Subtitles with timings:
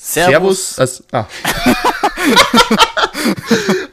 [0.00, 0.76] Servus.
[0.76, 0.78] Servus.
[0.78, 1.26] Also, ah.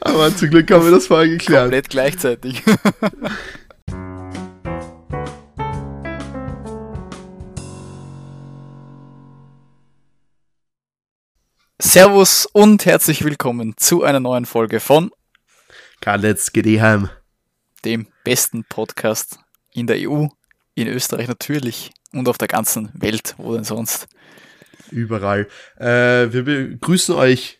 [0.00, 1.64] Aber zum Glück haben wir das vorher geklärt.
[1.64, 2.62] Komplett gleichzeitig.
[11.82, 15.10] Servus und herzlich willkommen zu einer neuen Folge von
[16.00, 17.10] Karl, let's get heim.
[17.84, 19.40] dem besten Podcast
[19.72, 20.28] in der EU,
[20.76, 24.06] in Österreich natürlich und auf der ganzen Welt, wo denn sonst.
[24.90, 25.48] Überall.
[25.78, 27.58] Äh, wir begrüßen euch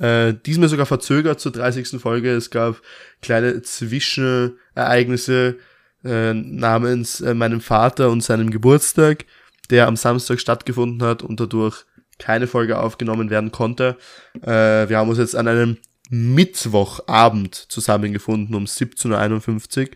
[0.00, 2.00] äh, diesmal sogar verzögert zur 30.
[2.00, 2.30] Folge.
[2.30, 2.80] Es gab
[3.20, 5.58] kleine Zwischenereignisse
[6.04, 9.24] äh, namens äh, meinem Vater und seinem Geburtstag,
[9.70, 11.84] der am Samstag stattgefunden hat und dadurch
[12.18, 13.96] keine Folge aufgenommen werden konnte.
[14.42, 19.88] Äh, wir haben uns jetzt an einem Mittwochabend zusammengefunden um 17.51 Uhr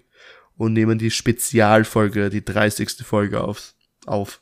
[0.56, 3.04] und nehmen die Spezialfolge, die 30.
[3.04, 3.74] Folge auf.
[4.06, 4.40] auf.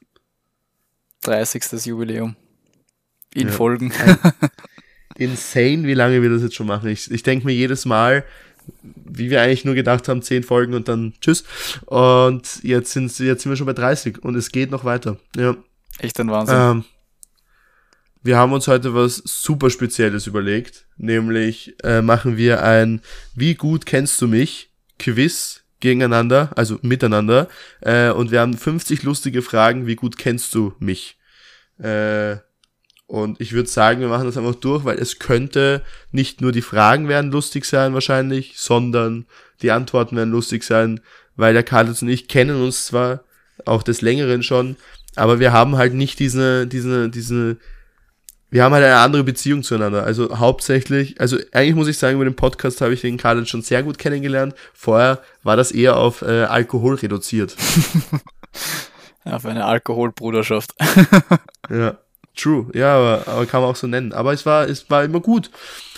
[1.25, 1.87] 30.
[1.87, 2.37] Jubiläum.
[3.35, 3.53] In Ja.
[3.53, 3.93] Folgen.
[5.17, 6.89] Insane, wie lange wir das jetzt schon machen.
[6.89, 8.25] Ich, ich denke mir jedes Mal,
[8.83, 11.45] wie wir eigentlich nur gedacht haben, 10 Folgen und dann tschüss.
[11.87, 15.19] Und jetzt sind, jetzt sind wir schon bei 30 und es geht noch weiter.
[15.37, 15.57] Ja.
[15.99, 16.57] Echt ein Wahnsinn.
[16.57, 16.85] Ähm,
[18.23, 23.03] wir haben uns heute was super Spezielles überlegt, nämlich äh, machen wir ein
[23.35, 24.71] Wie gut kennst du mich?
[24.99, 27.47] Quiz gegeneinander, also miteinander.
[27.83, 31.19] Äh, und wir haben 50 lustige Fragen, wie gut kennst du mich?
[31.79, 32.37] Äh,
[33.07, 36.63] und ich würde sagen, wir machen das einfach durch, weil es könnte nicht nur die
[36.63, 39.27] Fragen werden lustig sein wahrscheinlich, sondern
[39.61, 41.01] die Antworten werden lustig sein,
[41.37, 43.25] weil der Carlos und ich kennen uns zwar
[43.67, 44.77] auch des Längeren schon,
[45.17, 47.59] aber wir haben halt nicht diese, diese, diese,
[48.51, 50.05] wir haben halt eine andere Beziehung zueinander.
[50.05, 53.63] Also hauptsächlich, also eigentlich muss ich sagen, über den Podcast habe ich den Carlos schon
[53.63, 54.55] sehr gut kennengelernt.
[54.73, 57.57] Vorher war das eher auf äh, Alkohol reduziert.
[59.25, 60.75] Auf eine Alkoholbruderschaft.
[61.71, 61.97] Ja,
[62.37, 62.71] true.
[62.75, 64.13] Ja, aber, aber kann man auch so nennen.
[64.13, 65.51] Aber es war, es war immer gut.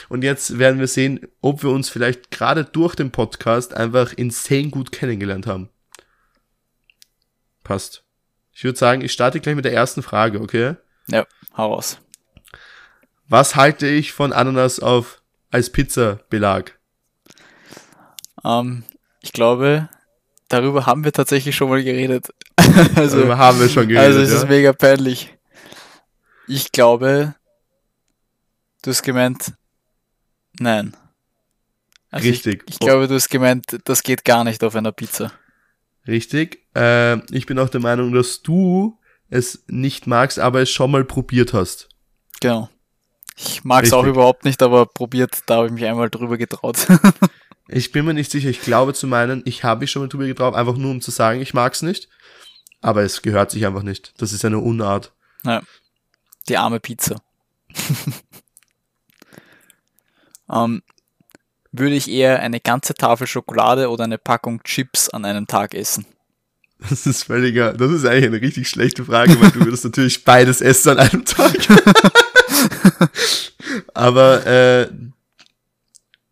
[0.08, 4.70] Und jetzt werden wir sehen, ob wir uns vielleicht gerade durch den Podcast einfach insane
[4.70, 5.70] gut kennengelernt haben.
[7.64, 8.04] Passt.
[8.52, 10.76] Ich würde sagen, ich starte gleich mit der ersten Frage, okay?
[11.08, 11.26] ja,
[11.56, 11.98] hau raus.
[13.28, 16.78] Was halte ich von Ananas auf als Pizza-Belag?
[18.44, 18.84] Ähm,
[19.20, 19.88] ich glaube,
[20.48, 22.28] darüber haben wir tatsächlich schon mal geredet.
[22.94, 24.06] also, Darüber haben wir schon geredet.
[24.06, 24.36] also es ja?
[24.36, 25.34] ist mega peinlich.
[26.46, 27.34] Ich glaube,
[28.82, 29.52] du hast gemeint,
[30.60, 30.96] nein.
[32.10, 32.62] Also Richtig.
[32.66, 35.32] Ich, ich glaube, du hast gemeint, das geht gar nicht auf einer Pizza.
[36.06, 36.64] Richtig.
[36.76, 38.98] Äh, ich bin auch der Meinung, dass du
[39.28, 41.88] es nicht magst, aber es schon mal probiert hast.
[42.40, 42.70] Genau.
[43.36, 46.86] Ich mag es auch überhaupt nicht, aber probiert, da habe ich mich einmal drüber getraut.
[47.68, 48.48] Ich bin mir nicht sicher.
[48.48, 51.10] Ich glaube zu meinen, ich habe mich schon mal drüber getraut, einfach nur um zu
[51.10, 52.08] sagen, ich mag's nicht.
[52.80, 54.14] Aber es gehört sich einfach nicht.
[54.18, 55.12] Das ist eine Unart.
[55.42, 55.62] Ja.
[56.48, 57.20] Die arme Pizza.
[60.52, 60.82] ähm,
[61.72, 66.06] würde ich eher eine ganze Tafel Schokolade oder eine Packung Chips an einem Tag essen?
[66.78, 70.60] Das ist völliger, das ist eigentlich eine richtig schlechte Frage, weil du würdest natürlich beides
[70.60, 71.56] essen an einem Tag.
[73.94, 74.88] Aber äh,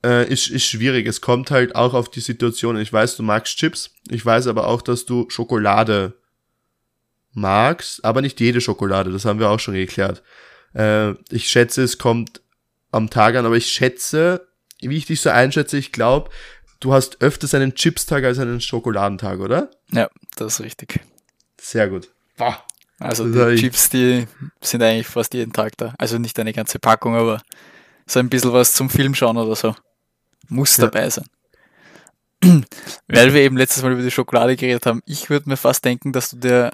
[0.04, 1.06] äh, ist, ist schwierig.
[1.06, 2.78] Es kommt halt auch auf die Situation.
[2.78, 3.90] Ich weiß, du magst Chips.
[4.10, 6.14] Ich weiß aber auch, dass du Schokolade
[7.32, 9.10] magst, aber nicht jede Schokolade.
[9.10, 10.22] Das haben wir auch schon geklärt.
[10.74, 12.40] Äh, ich schätze, es kommt
[12.92, 14.46] am Tag an, aber ich schätze,
[14.80, 16.30] wie ich dich so einschätze, ich glaube,
[16.80, 19.70] du hast öfters einen Chips-Tag als einen Schokoladentag, oder?
[19.90, 21.00] Ja, das ist richtig.
[21.60, 22.10] Sehr gut.
[22.36, 22.62] Boah.
[23.08, 24.26] Also hab die Chips, die
[24.60, 25.94] sind eigentlich fast jeden Tag da.
[25.98, 27.42] Also nicht eine ganze Packung, aber
[28.06, 29.74] so ein bisschen was zum Film schauen oder so.
[30.48, 30.86] Muss Ja.
[30.86, 31.26] dabei sein.
[33.08, 36.12] Weil wir eben letztes Mal über die Schokolade geredet haben, ich würde mir fast denken,
[36.12, 36.70] dass du dir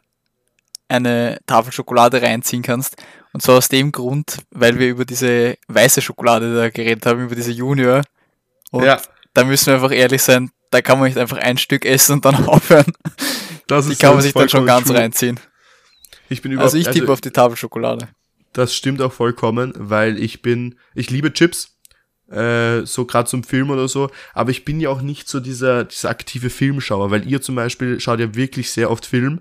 [0.89, 2.97] eine Tafel Schokolade reinziehen kannst.
[3.33, 7.37] Und zwar aus dem Grund, weil wir über diese weiße Schokolade da geredet haben, über
[7.37, 8.03] diese Junior.
[8.73, 9.01] Und Ja,
[9.35, 12.25] da müssen wir einfach ehrlich sein, da kann man nicht einfach ein Stück essen und
[12.25, 12.93] dann aufhören.
[13.69, 14.97] das Die kann man das sich dann schon ganz true.
[14.99, 15.39] reinziehen.
[16.31, 18.09] Ich bin Also ich tippe auf die Tafel Schokolade.
[18.55, 21.77] das stimmt auch vollkommen, weil ich bin, ich liebe Chips,
[22.31, 25.85] äh, so gerade zum Film oder so, aber ich bin ja auch nicht so dieser,
[25.85, 29.41] dieser aktive Filmschauer, weil ihr zum Beispiel schaut ja wirklich sehr oft Film.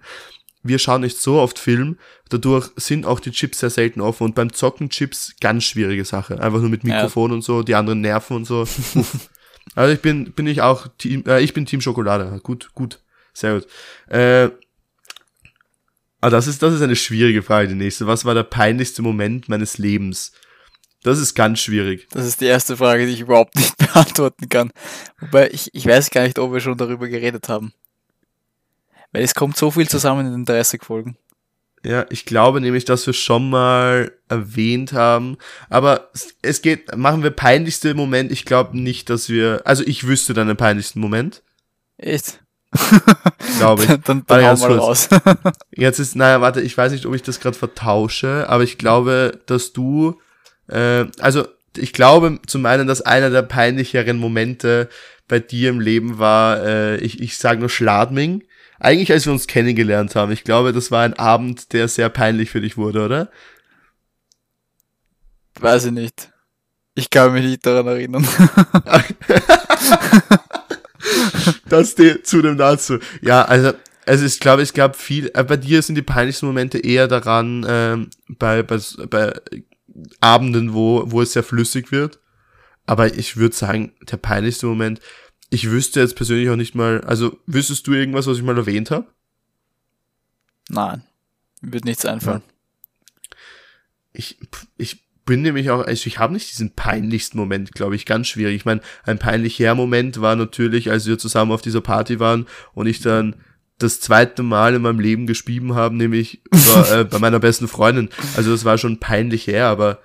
[0.62, 1.98] Wir schauen nicht so oft Film,
[2.30, 6.42] dadurch sind auch die Chips sehr selten offen und beim Zocken Chips ganz schwierige Sache.
[6.42, 6.96] Einfach nur mit Ja.
[6.96, 8.68] Mikrofon und so, die anderen nerven und so.
[9.76, 12.40] Also ich bin, bin ich auch Team, äh, ich bin Team Schokolade.
[12.42, 13.00] Gut, gut,
[13.34, 13.68] sehr gut.
[14.12, 14.50] Äh,
[16.22, 18.08] Ah, das ist, das ist eine schwierige Frage, die nächste.
[18.08, 20.34] Was war der peinlichste Moment meines Lebens?
[21.04, 22.08] Das ist ganz schwierig.
[22.12, 24.72] Das ist die erste Frage, die ich überhaupt nicht beantworten kann.
[25.20, 27.74] Wobei ich, ich weiß gar nicht, ob wir schon darüber geredet haben.
[29.12, 31.18] Weil es kommt so viel zusammen in den 30 Folgen.
[31.84, 35.38] Ja, ich glaube nämlich, dass wir schon mal erwähnt haben.
[35.70, 36.12] Aber
[36.42, 38.32] es geht, machen wir peinlichste Moment.
[38.32, 41.42] Ich glaube nicht, dass wir, also ich wüsste deinen peinlichsten Moment.
[41.98, 42.42] Echt?
[43.58, 43.88] Glaube ich.
[43.88, 44.82] dann dann Warte, ganz mal kurz.
[44.82, 45.10] raus.
[45.72, 49.40] Jetzt ist, naja, warte, ich weiß nicht, ob ich das gerade vertausche, aber ich glaube,
[49.48, 50.20] dass du,
[50.68, 54.90] äh, also ich glaube zum einen, dass einer der peinlicheren Momente
[55.28, 58.44] bei dir im Leben war, äh, ich, ich sage nur Schladming.
[58.80, 60.32] Eigentlich, als wir uns kennengelernt haben.
[60.32, 63.30] Ich glaube, das war ein Abend, der sehr peinlich für dich wurde, oder?
[65.60, 66.32] Weiß ich nicht.
[66.96, 68.28] Ich kann mich nicht daran erinnern.
[71.70, 73.00] Das zu dem dazu.
[73.22, 73.74] Ja, also,
[74.06, 77.66] also ich glaube, es gab viel, äh, bei dir sind die peinlichsten Momente eher daran,
[77.68, 78.80] ähm, bei, bei,
[79.10, 79.34] bei
[80.20, 82.20] Abenden, wo, wo es sehr flüssig wird.
[82.86, 85.00] Aber ich würde sagen, der peinlichste Moment,
[85.50, 88.92] ich wüsste jetzt persönlich auch nicht mal, also wüsstest du irgendwas, was ich mal erwähnt
[88.92, 89.08] habe?
[90.70, 91.04] Nein.
[91.62, 92.42] Mir wird nichts einfallen.
[94.14, 94.40] ich,
[94.78, 98.56] ich bin nämlich auch, also ich habe nicht diesen peinlichsten Moment, glaube ich, ganz schwierig.
[98.56, 102.88] Ich meine, ein peinlicher Moment war natürlich, als wir zusammen auf dieser Party waren und
[102.88, 103.36] ich dann
[103.78, 108.10] das zweite Mal in meinem Leben gespieben habe, nämlich bei, äh, bei meiner besten Freundin.
[108.36, 110.00] Also das war schon peinlich her, aber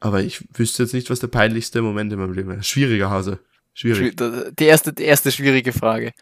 [0.00, 2.68] aber ich wüsste jetzt nicht, was der peinlichste Moment in meinem Leben ist.
[2.68, 3.40] Schwieriger Hase.
[3.74, 4.14] Schwierig.
[4.14, 6.12] Schwi- Die erste, die erste schwierige Frage.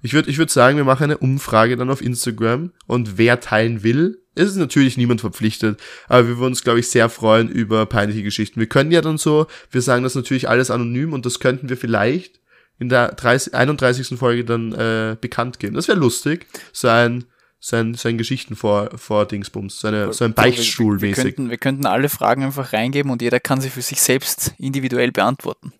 [0.00, 3.82] Ich würde ich würd sagen, wir machen eine Umfrage dann auf Instagram und wer teilen
[3.82, 7.84] will, es ist natürlich niemand verpflichtet, aber wir würden uns, glaube ich, sehr freuen über
[7.86, 8.60] peinliche Geschichten.
[8.60, 11.76] Wir können ja dann so, wir sagen das natürlich alles anonym und das könnten wir
[11.76, 12.40] vielleicht
[12.78, 14.18] in der 30, 31.
[14.18, 15.74] Folge dann äh, bekannt geben.
[15.74, 17.24] Das wäre lustig, so ein,
[17.60, 21.08] so ein, so ein Geschichten vor, vor Dingsbums, so, eine, so ein Beichtstuhl wir, wir,
[21.10, 21.24] mäßig.
[21.24, 25.12] könnten, wir könnten alle Fragen einfach reingeben und jeder kann sie für sich selbst individuell
[25.12, 25.74] beantworten.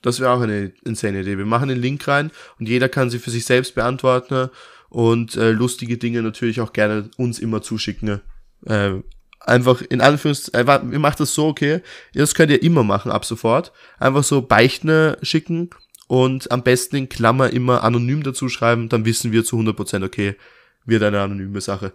[0.00, 1.38] Das wäre auch eine insane Idee.
[1.38, 4.50] Wir machen den Link rein und jeder kann sie für sich selbst beantworten
[4.94, 8.20] und äh, lustige Dinge natürlich auch gerne uns immer zuschicken.
[8.64, 8.92] Äh,
[9.40, 11.80] einfach in Anführungszeichen, äh, ihr macht das so, okay,
[12.14, 13.72] das könnt ihr immer machen ab sofort.
[13.98, 15.70] Einfach so Beichten schicken
[16.06, 20.36] und am besten in Klammer immer anonym dazu schreiben, dann wissen wir zu 100%, okay,
[20.84, 21.92] wird eine anonyme Sache.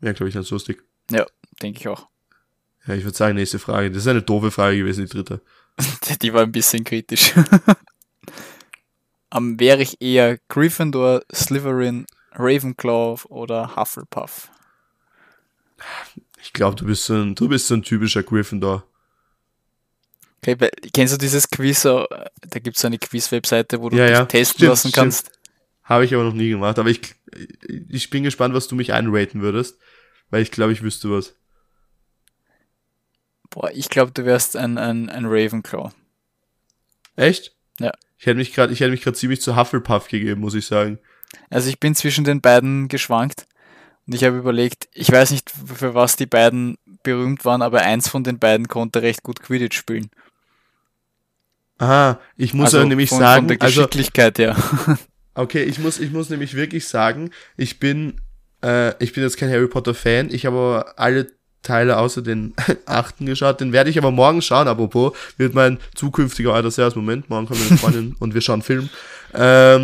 [0.00, 0.82] Ja, glaube ich, ganz lustig.
[1.10, 1.26] Ja,
[1.60, 2.08] denke ich auch.
[2.86, 3.90] Ja, ich würde sagen, nächste Frage.
[3.90, 5.42] Das ist eine doofe Frage gewesen, die dritte.
[6.22, 7.34] Die war ein bisschen kritisch.
[9.34, 14.48] Am wäre ich eher Gryffindor, Slytherin, Ravenclaw oder Hufflepuff.
[16.40, 18.84] Ich glaube, du bist so ein, du bist so ein typischer Gryffindor.
[20.40, 21.82] Okay, weil- kennst du dieses Quiz?
[21.82, 22.06] Da
[22.60, 24.24] gibt es so eine Quiz-Webseite, wo du Ja, dich ja.
[24.24, 25.32] testen Stimmt, lassen kannst.
[25.82, 26.78] Habe ich aber noch nie gemacht.
[26.78, 27.00] Aber ich,
[27.88, 29.78] ich bin gespannt, was du mich einraten würdest.
[30.30, 31.34] Weil ich glaube, ich wüsste was.
[33.50, 35.90] Boah, ich glaube, du wärst ein, ein, ein Ravenclaw.
[37.16, 37.56] Echt?
[37.80, 37.90] Ja.
[38.24, 40.98] Ich hätte mich gerade, ich hätte mich gerade ziemlich zu Hufflepuff gegeben, muss ich sagen.
[41.50, 43.46] Also ich bin zwischen den beiden geschwankt
[44.06, 48.08] und ich habe überlegt, ich weiß nicht, für was die beiden berühmt waren, aber eins
[48.08, 50.08] von den beiden konnte recht gut Quidditch spielen.
[51.76, 54.56] Aha, ich muss also ja nämlich von, sagen, von der also, Geschicklichkeit her.
[55.34, 58.22] okay, ich muss, ich muss nämlich wirklich sagen, ich bin,
[58.62, 61.26] äh, ich bin jetzt kein Harry Potter Fan, ich habe aber alle
[61.64, 62.54] Teile außer den
[62.86, 67.28] achten geschaut, den werde ich aber morgen schauen, apropos, wird mein zukünftiger alter Servus, Moment,
[67.28, 68.88] morgen kommt meine Freundin und wir schauen Film.
[69.34, 69.82] Ähm,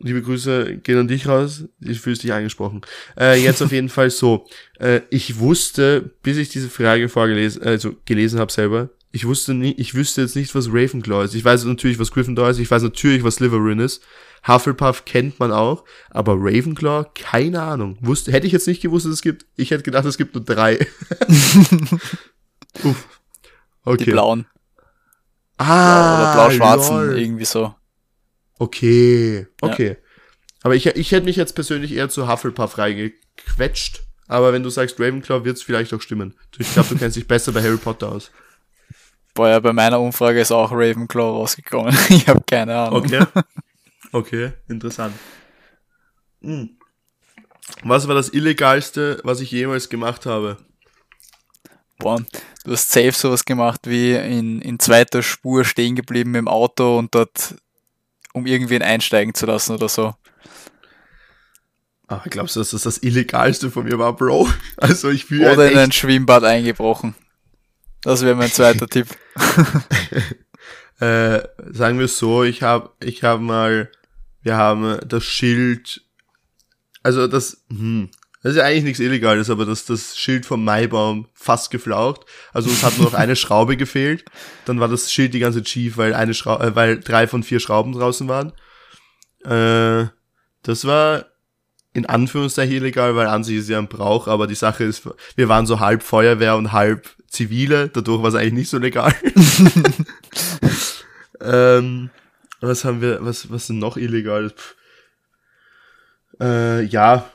[0.00, 2.80] liebe Grüße gehen an dich raus, ich fühlst dich angesprochen.
[3.18, 4.46] Äh, jetzt auf jeden Fall so,
[4.78, 9.72] äh, ich wusste, bis ich diese Frage vorgelesen, also gelesen habe selber, ich wusste nie,
[9.72, 11.34] ich wüsste jetzt nicht, was Ravenclaw ist.
[11.34, 14.02] Ich weiß natürlich, was Gryffindor ist, ich weiß natürlich, was Slytherin ist.
[14.48, 17.98] Hufflepuff kennt man auch, aber Ravenclaw, keine Ahnung.
[18.00, 19.44] Wusste, hätte ich jetzt nicht gewusst, dass es gibt.
[19.56, 20.78] Ich hätte gedacht, es gibt nur drei.
[22.84, 23.08] Uff.
[23.86, 24.10] Die Okay.
[24.10, 24.46] blauen.
[25.56, 27.74] Ah, oder blau-schwarzen, irgendwie so.
[28.58, 29.96] Okay, okay.
[30.62, 34.02] Aber ich, ich hätte mich jetzt persönlich eher zu Hufflepuff reingequetscht.
[34.26, 36.34] Aber wenn du sagst Ravenclaw, wird es vielleicht auch stimmen.
[36.58, 38.30] Ich glaube, du kennst dich besser bei Harry Potter aus.
[39.34, 41.96] Boah, ja, bei meiner Umfrage ist auch Ravenclaw rausgekommen.
[42.10, 43.04] Ich habe keine Ahnung.
[43.04, 43.24] Okay.
[44.12, 45.14] Okay, interessant.
[46.40, 46.70] Hm.
[47.82, 50.56] Was war das Illegalste, was ich jemals gemacht habe?
[51.98, 52.22] Boah,
[52.64, 57.14] du hast safe sowas gemacht wie in, in zweiter Spur stehen geblieben im Auto und
[57.14, 57.56] dort,
[58.32, 60.14] um irgendwen einsteigen zu lassen oder so.
[62.06, 64.48] Ah, glaubst du, dass das das Illegalste von mir war, Bro?
[64.78, 67.14] Also ich fühle Oder in ein Schwimmbad eingebrochen.
[68.02, 69.08] Das wäre mein zweiter Tipp.
[71.00, 73.90] äh, sagen wir es so, ich habe ich hab mal,
[74.48, 76.00] wir haben das Schild,
[77.02, 78.08] also das, hm,
[78.42, 82.24] das ist ja eigentlich nichts Illegales, aber das, das Schild vom Maibaum fast geflaucht.
[82.54, 84.24] Also es hat nur noch eine Schraube gefehlt.
[84.64, 87.42] Dann war das Schild die ganze Zeit schief, weil eine Schrau äh, weil drei von
[87.42, 88.54] vier Schrauben draußen waren.
[89.44, 90.08] Äh,
[90.62, 91.26] das war
[91.92, 95.48] in Anführungszeichen illegal, weil an sich ist ja ein Brauch, aber die Sache ist, wir
[95.50, 99.14] waren so halb Feuerwehr und halb Zivile, dadurch war es eigentlich nicht so legal.
[101.42, 102.08] ähm,
[102.60, 104.52] was haben wir, was, was sind noch illegal?
[106.40, 107.28] Äh, ja,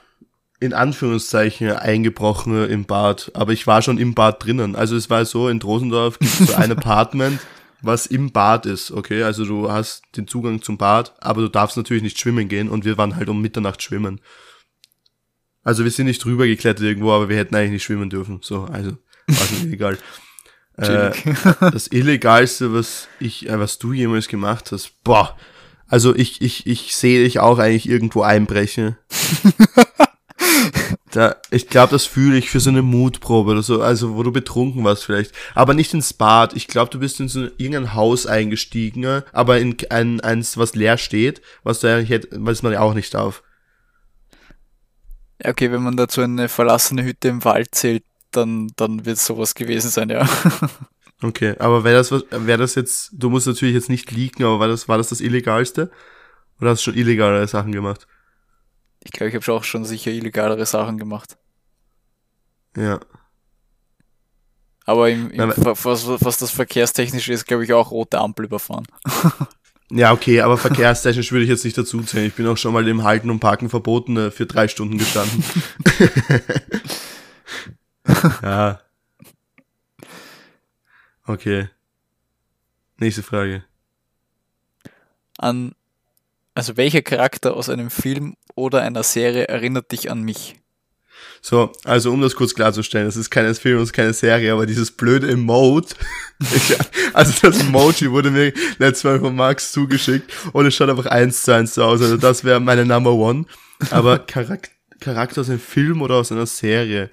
[0.59, 4.75] in Anführungszeichen eingebrochen im Bad, aber ich war schon im Bad drinnen.
[4.75, 7.39] Also es war so, in Drosendorf gibt es so ein Apartment,
[7.81, 9.23] was im Bad ist, okay?
[9.23, 12.85] Also du hast den Zugang zum Bad, aber du darfst natürlich nicht schwimmen gehen und
[12.85, 14.21] wir waren halt um Mitternacht schwimmen.
[15.63, 18.39] Also wir sind nicht drüber geklettert irgendwo, aber wir hätten eigentlich nicht schwimmen dürfen.
[18.41, 19.97] So, also war schon illegal.
[20.77, 21.11] Äh,
[21.59, 25.37] das Illegalste, was ich, äh, was du jemals gemacht hast, boah.
[25.87, 28.97] Also ich, ich, ich sehe dich auch eigentlich irgendwo einbrechen.
[31.13, 34.31] Da, ich glaube, das fühle ich für so eine Mutprobe oder so, also wo du
[34.31, 35.31] betrunken warst vielleicht.
[35.53, 36.55] Aber nicht ins Bad.
[36.55, 40.97] Ich glaube, du bist in so irgendein Haus eingestiegen, aber in ein, eins, was leer
[40.97, 43.13] steht, was du eigentlich hätte, was man ja auch nicht.
[43.13, 43.31] Ja,
[45.45, 48.03] okay, wenn man dazu eine verlassene Hütte im Wald zählt,
[48.35, 50.27] dann, dann wird sowas gewesen sein, ja.
[51.21, 54.67] Okay, aber wäre das, wäre das jetzt, du musst natürlich jetzt nicht liegen, aber war
[54.67, 55.89] das, war das das Illegalste?
[56.59, 58.07] Oder hast du schon illegale Sachen gemacht?
[59.05, 61.37] Ich glaube, ich habe auch schon sicher illegalere Sachen gemacht.
[62.75, 62.99] Ja.
[64.85, 68.85] Aber im, im, was, was das verkehrstechnisch ist, glaube ich auch rote Ampel überfahren.
[69.95, 72.25] Ja, okay, aber verkehrstechnisch würde ich jetzt nicht dazu zählen.
[72.25, 75.43] Ich bin auch schon mal im Halten und Parken verboten äh, für drei Stunden gestanden.
[78.41, 78.81] ja.
[81.25, 81.69] Okay.
[82.97, 83.63] Nächste Frage.
[85.37, 85.75] An,
[86.53, 90.55] also welcher Charakter aus einem Film oder einer Serie erinnert dich an mich?
[91.41, 94.65] So, also um das kurz klarzustellen, das ist kein Film, das ist keine Serie, aber
[94.65, 95.95] dieses blöde Emote,
[97.13, 101.43] also das Emoji wurde mir letztes Mal von Max zugeschickt und es schaut einfach eins
[101.43, 103.45] zu eins aus, also das wäre meine Number One.
[103.89, 104.69] Aber Charak
[105.01, 107.09] Charakter aus einem Film oder aus einer Serie,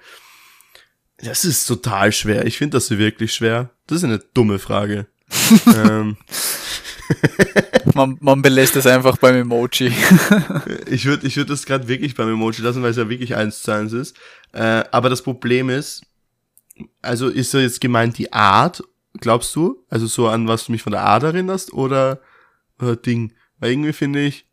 [1.23, 2.47] das ist total schwer.
[2.47, 3.71] Ich finde das wirklich schwer.
[3.87, 5.07] Das ist eine dumme Frage.
[5.75, 6.17] ähm,
[7.95, 9.93] man, man belässt es einfach beim Emoji.
[10.87, 13.63] ich würde ich würd das gerade wirklich beim Emoji lassen, weil es ja wirklich eins
[13.63, 14.17] zu eins ist.
[14.53, 16.03] Äh, aber das Problem ist,
[17.03, 18.83] also ist ja jetzt gemeint die Art,
[19.21, 19.85] glaubst du?
[19.89, 22.21] Also so an was du mich von der Art erinnerst oder,
[22.81, 23.33] oder Ding?
[23.59, 24.47] Weil irgendwie finde ich,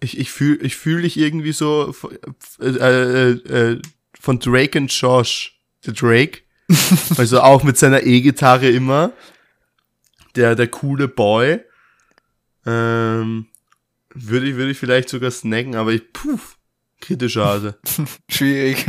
[0.00, 1.94] ich, ich fühle ich fühl dich irgendwie so
[2.60, 3.82] äh, äh, äh,
[4.20, 6.40] von Drake und Josh, der Drake,
[7.16, 9.12] also auch mit seiner E-Gitarre immer
[10.34, 11.60] der, der coole Boy.
[12.64, 13.46] Ähm,
[14.14, 16.38] würde ich, würde ich vielleicht sogar snacken, aber ich, puh,
[17.00, 17.78] kritische Hase.
[18.28, 18.84] Schwierig.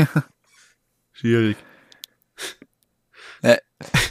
[1.13, 1.57] Schwierig.
[3.41, 3.57] Ja,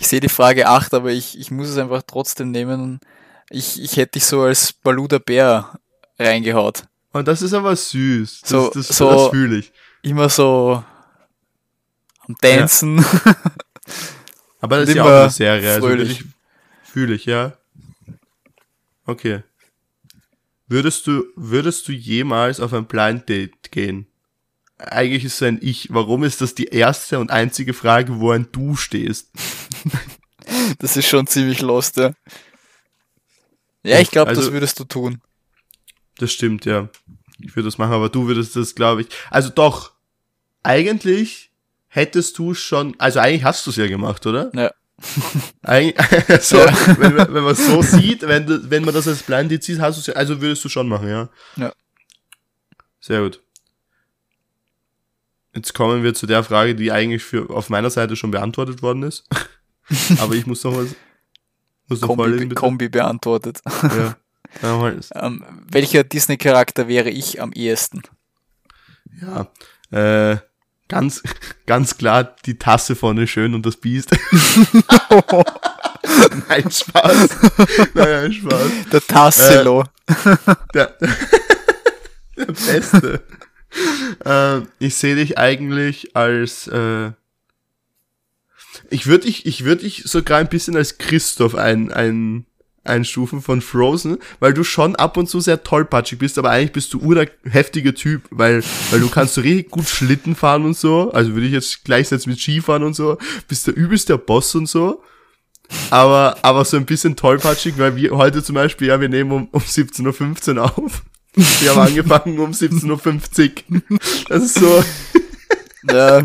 [0.01, 3.01] ich sehe die Frage 8, aber ich, ich muss es einfach trotzdem nehmen.
[3.51, 5.79] Ich, ich hätte dich so als Baluda Bär
[6.19, 6.85] reingehaut.
[7.13, 8.41] Und das ist aber süß.
[8.43, 9.73] Das, so, das, so das fühle ich.
[10.03, 10.85] Immer so
[12.29, 12.99] am Dancen.
[12.99, 13.37] Ja.
[14.61, 15.75] aber das ist ja auch eine Serie.
[15.75, 16.19] Also fröhlich.
[16.19, 16.29] Also
[16.85, 17.57] Fühle ich, ja.
[19.05, 19.43] Okay.
[20.67, 24.07] Würdest du, würdest du jemals auf ein Blind Date gehen?
[24.79, 25.89] Eigentlich ist es ein Ich.
[25.93, 29.31] Warum ist das die erste und einzige Frage, wo ein Du stehst?
[30.79, 32.13] das ist schon ziemlich lost, ja.
[33.85, 35.21] Ja, ich glaube, also, das würdest du tun.
[36.19, 36.89] Das stimmt, ja.
[37.39, 39.09] Ich würde das machen, aber du würdest das, glaube ich.
[39.31, 39.93] Also doch,
[40.63, 41.53] eigentlich
[41.97, 44.53] hättest du schon, also eigentlich hast du es ja gemacht, oder?
[44.55, 44.71] Ja.
[46.41, 46.97] so, ja.
[46.99, 50.07] wenn, wenn man es so sieht, wenn, du, wenn man das als Blinded sieht, hast
[50.07, 51.29] du also würdest du schon machen, ja?
[51.57, 51.73] Ja.
[53.01, 53.41] Sehr gut.
[55.55, 59.03] Jetzt kommen wir zu der Frage, die eigentlich für, auf meiner Seite schon beantwortet worden
[59.03, 59.27] ist.
[60.19, 60.95] Aber ich muss noch was,
[61.89, 62.49] muss noch Kombi.
[62.51, 63.61] Kombi beantwortet.
[63.83, 64.17] Ja.
[65.15, 68.03] ähm, welcher Disney-Charakter wäre ich am ehesten?
[69.21, 69.51] Ja,
[69.91, 70.39] äh,
[70.89, 71.23] Ganz,
[71.67, 74.11] ganz klar die Tasse vorne schön und das Biest.
[76.49, 77.29] Nein, Spaß.
[77.95, 78.71] Nein, Spaß.
[78.93, 79.83] Der Tasselo.
[79.83, 79.87] Äh,
[80.75, 80.97] der,
[82.37, 83.23] der Beste.
[84.25, 87.11] Äh, ich sehe dich eigentlich als, äh,
[88.91, 92.47] ich würde dich, ich würde dich sogar ein bisschen als Christoph ein, ein,
[92.87, 96.93] einstufen von Frozen, weil du schon ab und zu sehr tollpatschig bist, aber eigentlich bist
[96.95, 100.77] du ur der heftige Typ, weil, weil du kannst so richtig gut Schlitten fahren und
[100.77, 104.69] so, also würde ich jetzt gleichsetzen mit Skifahren und so, bist der übelste Boss und
[104.69, 105.03] so,
[105.91, 109.49] aber, aber so ein bisschen tollpatschig, weil wir heute zum Beispiel, ja, wir nehmen um,
[109.51, 111.03] um 17.15 Uhr auf.
[111.61, 113.99] Wir haben angefangen um 17.50 Uhr.
[114.29, 114.83] Das ist so.
[115.91, 116.23] Ja.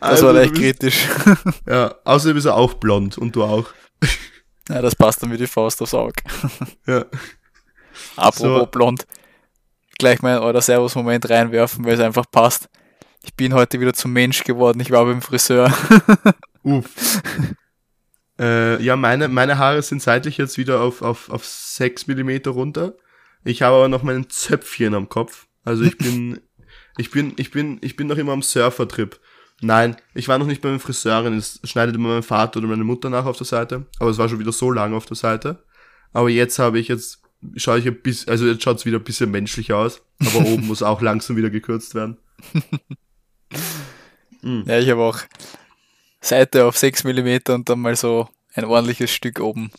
[0.00, 1.06] Das also, war echt kritisch.
[1.66, 3.68] Ja, außerdem ist er auch blond und du auch.
[4.68, 6.22] Ja, das passt dann wie die Faust aufs Auge.
[6.86, 7.04] Ja.
[8.16, 8.66] Apropos so.
[8.66, 9.06] blond.
[9.98, 12.68] gleich mal einen Servus-Moment reinwerfen, weil es einfach passt.
[13.22, 14.80] Ich bin heute wieder zum Mensch geworden.
[14.80, 15.72] Ich war beim Friseur.
[16.62, 17.22] Uff.
[18.38, 22.94] äh, ja, meine, meine Haare sind seitlich jetzt wieder auf, auf, auf 6 mm runter.
[23.44, 25.46] Ich habe aber noch meinen Zöpfchen am Kopf.
[25.64, 26.40] Also ich bin,
[26.98, 29.18] ich bin, ich bin, ich bin noch immer am Surfer-Trip.
[29.62, 31.38] Nein, ich war noch nicht bei meiner Friseurin.
[31.38, 33.86] Es schneidet immer mein Vater oder meine Mutter nach auf der Seite.
[33.98, 35.64] Aber es war schon wieder so lange auf der Seite.
[36.12, 37.22] Aber jetzt habe ich jetzt,
[37.56, 40.02] schaue ich ein bisschen, also jetzt schaut es wieder ein bisschen menschlicher aus.
[40.20, 42.18] Aber oben muss auch langsam wieder gekürzt werden.
[44.42, 44.64] mhm.
[44.66, 45.18] Ja, ich habe auch
[46.20, 49.70] Seite auf 6 mm und dann mal so ein ordentliches Stück oben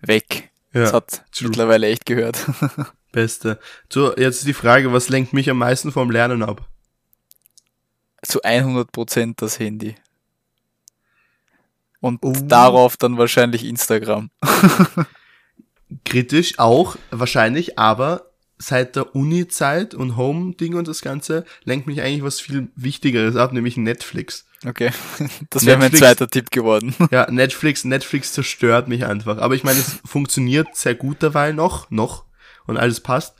[0.00, 0.50] weg.
[0.72, 1.48] Ja, das hat true.
[1.48, 2.44] mittlerweile echt gehört.
[3.12, 3.58] Beste.
[3.90, 6.68] So, jetzt ist die Frage, was lenkt mich am meisten vom Lernen ab?
[8.22, 9.94] Zu 100% das Handy.
[12.00, 12.32] Und oh.
[12.44, 14.30] darauf dann wahrscheinlich Instagram.
[16.04, 22.22] Kritisch auch, wahrscheinlich, aber seit der Uni-Zeit und Home-Ding und das Ganze lenkt mich eigentlich
[22.22, 24.46] was viel Wichtigeres ab, nämlich Netflix.
[24.64, 24.90] Okay,
[25.50, 26.94] das wäre mein zweiter Tipp geworden.
[27.10, 29.38] Ja, Netflix, Netflix zerstört mich einfach.
[29.38, 32.24] Aber ich meine, es funktioniert sehr gut dabei noch, noch
[32.66, 33.36] und alles passt.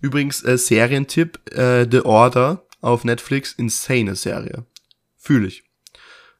[0.00, 4.64] Übrigens, äh, Serientipp, äh, The Order auf Netflix, insane Serie.
[5.16, 5.64] Fühle ich.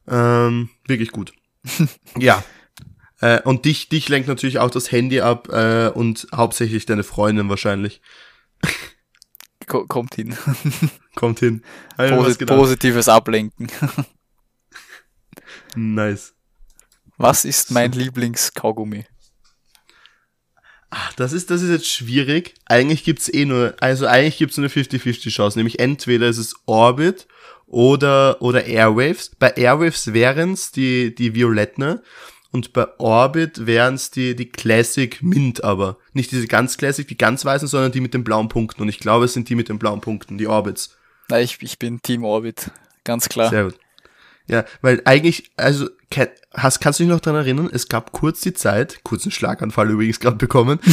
[0.07, 1.33] Ähm, wirklich gut.
[2.17, 2.43] ja.
[3.21, 7.49] Äh, und dich, dich lenkt natürlich auch das Handy ab äh, und hauptsächlich deine Freundin
[7.49, 8.01] wahrscheinlich.
[9.67, 10.35] Kommt hin.
[11.15, 11.63] Kommt hin.
[11.95, 13.67] Posit positives Ablenken.
[15.75, 16.33] nice.
[17.17, 19.05] Was ist mein Lieblingskaugummi?
[20.91, 22.55] Ach, das ist, das ist jetzt schwierig.
[22.65, 25.57] Eigentlich gibt's eh nur, also eigentlich gibt's nur eine 50-50 Chance.
[25.57, 27.27] Nämlich entweder ist es Orbit
[27.67, 29.31] oder, oder Airwaves.
[29.37, 31.99] Bei Airwaves wären's die, die Violetten
[32.51, 35.97] und bei Orbit wären's die, die Classic Mint aber.
[36.13, 38.81] Nicht diese ganz Classic, die ganz weißen, sondern die mit den blauen Punkten.
[38.81, 40.97] Und ich glaube, es sind die mit den blauen Punkten, die Orbits.
[41.29, 42.71] Na, ich, ich bin Team Orbit.
[43.03, 43.51] Ganz klar.
[43.51, 43.75] Sehr gut.
[44.49, 45.87] Ja, weil eigentlich, also
[46.53, 50.19] hast, kannst du dich noch dran erinnern, es gab kurz die Zeit, kurzen Schlaganfall übrigens
[50.19, 50.79] gerade bekommen.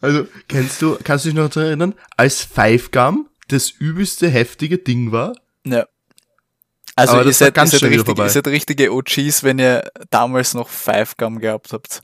[0.00, 4.78] also, kennst du, kannst du dich noch dran erinnern, als Five Gum das übelste heftige
[4.78, 5.36] Ding war?
[5.64, 5.86] Ja.
[6.96, 10.54] Also Aber ihr seid, ganz ihr, seid richtig, ihr seid richtige OGs, wenn ihr damals
[10.54, 12.02] noch Five Gum gehabt habt.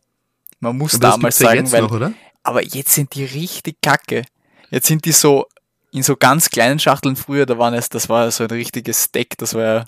[0.61, 1.83] Man muss aber damals sagen, ja weil.
[1.83, 2.13] Noch,
[2.45, 4.25] aber jetzt sind die richtig kacke.
[4.71, 5.47] Jetzt sind die so
[5.93, 9.37] in so ganz kleinen Schachteln früher, da waren es, das war so ein richtiges Stack,
[9.39, 9.85] das war ja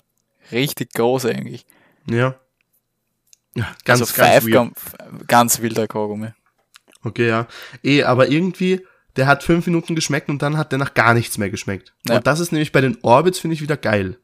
[0.51, 1.65] richtig groß eigentlich.
[2.09, 2.35] Ja.
[3.55, 5.27] Ja, ganz, also ganz, weird.
[5.27, 6.29] ganz wilder Kaugummi.
[7.03, 7.47] Okay, ja.
[7.83, 11.37] Eh, aber irgendwie, der hat fünf Minuten geschmeckt und dann hat der nach gar nichts
[11.37, 11.93] mehr geschmeckt.
[12.07, 12.17] Ja.
[12.17, 14.17] Und das ist nämlich bei den Orbits, finde ich, wieder geil.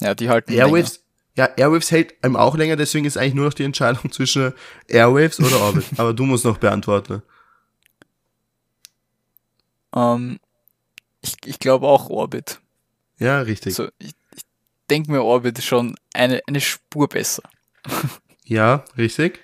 [0.00, 1.02] Ja, die halten Airwaves,
[1.36, 1.50] länger.
[1.50, 4.52] ja, Airwaves hält einem auch länger, deswegen ist eigentlich nur noch die Entscheidung zwischen
[4.88, 5.84] Airwaves oder Orbit.
[5.96, 7.22] aber du musst noch beantworten.
[9.94, 10.40] Ähm,
[11.24, 12.60] ich, ich glaube auch Orbit.
[13.18, 13.78] Ja, richtig.
[13.78, 14.42] Also ich, ich
[14.90, 17.42] denke mir, Orbit ist schon eine, eine Spur besser.
[18.44, 19.40] ja, richtig.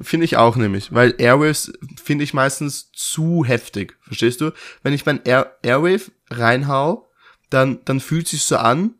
[0.00, 3.96] Finde ich auch nämlich, weil Airwaves finde ich meistens zu heftig.
[4.00, 4.52] Verstehst du?
[4.82, 7.10] Wenn ich mein Air Airwave reinhau,
[7.50, 8.94] dann, dann fühlt sich so an,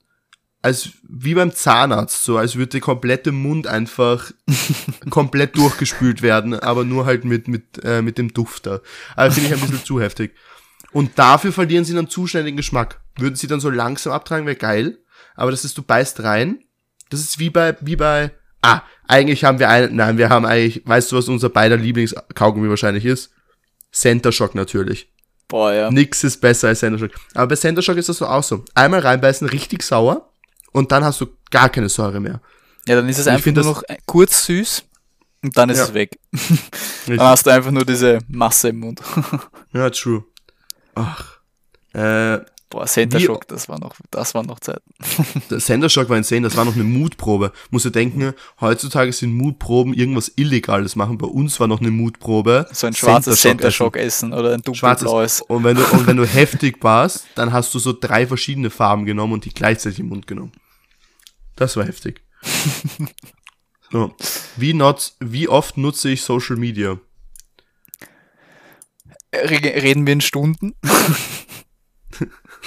[0.61, 4.33] als wie beim Zahnarzt, so als würde der komplette Mund einfach
[5.11, 8.83] komplett durchgespült werden, aber nur halt mit, mit, äh, mit dem Dufter.
[9.15, 10.35] Also finde ich ein bisschen zu heftig.
[10.93, 13.01] Und dafür verlieren sie dann zu schnell den Geschmack.
[13.17, 14.99] Würden sie dann so langsam abtragen, wäre geil.
[15.35, 16.61] Aber das ist, du beißt rein.
[17.11, 18.31] Das ist wie bei, wie bei,
[18.63, 22.69] ah, eigentlich haben wir einen, nein, wir haben eigentlich, weißt du, was unser beider Lieblingskaugummi
[22.69, 23.31] wahrscheinlich ist?
[23.93, 25.11] Center Shock natürlich.
[25.49, 25.91] Boah, ja.
[25.91, 27.13] Nix ist besser als Center Shock.
[27.35, 28.65] Aber bei Center Shock ist das so auch so.
[28.75, 30.31] Einmal reinbeißen, richtig sauer.
[30.73, 32.41] Und dann hast du gar keine Säure mehr.
[32.87, 34.85] Ja, dann ist es einfach nur noch kurz süß.
[35.43, 35.85] Und dann ist ja.
[35.85, 36.19] es weg.
[37.07, 39.01] dann hast du einfach nur diese Masse im Mund.
[39.73, 40.25] ja, true.
[40.99, 41.39] Ach.
[41.95, 44.93] Äh, Boah, Center Shock, das war noch, das war noch Zeiten.
[45.51, 47.53] Der Center Shock war insane, das war noch eine Mutprobe.
[47.71, 51.17] Muss du denken, heutzutage sind Mutproben irgendwas Illegales machen.
[51.17, 52.69] Bei uns war noch eine Mutprobe.
[52.71, 54.35] So ein schwarzes Center Shock essen.
[54.35, 55.41] oder ein dunkelblaues.
[55.43, 59.07] Und wenn du, und wenn du heftig warst, dann hast du so drei verschiedene Farben
[59.07, 60.53] genommen und die gleichzeitig im Mund genommen.
[61.57, 62.21] Das war heftig.
[63.91, 64.15] so.
[64.57, 66.99] Wie, not, wie oft nutze ich Social Media?
[69.35, 70.75] Reden wir in Stunden?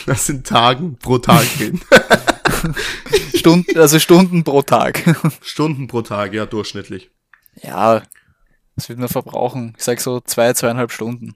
[0.05, 1.81] Das sind Tagen pro Tag reden.
[3.35, 5.03] Stunden, also Stunden pro Tag.
[5.41, 7.11] Stunden pro Tag, ja, durchschnittlich.
[7.61, 8.01] Ja,
[8.75, 9.73] das wird man verbrauchen.
[9.77, 11.35] Ich sag so zwei, zweieinhalb Stunden.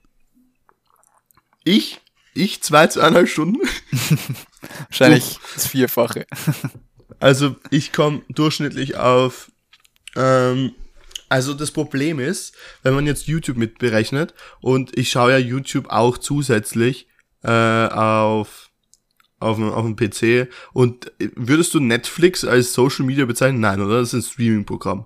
[1.63, 1.99] Ich?
[2.33, 3.59] Ich zwei, zweieinhalb Stunden?
[4.89, 6.25] Wahrscheinlich das Vierfache.
[7.19, 9.51] Also ich komme durchschnittlich auf
[10.15, 10.73] ähm,
[11.29, 16.17] Also das Problem ist, wenn man jetzt YouTube mitberechnet und ich schaue ja YouTube auch
[16.17, 17.07] zusätzlich
[17.43, 18.69] äh, auf
[19.39, 23.59] auf dem, auf dem PC und würdest du Netflix als Social Media bezeichnen?
[23.59, 23.99] Nein, oder?
[23.99, 25.05] Das ist ein Streaming-Programm.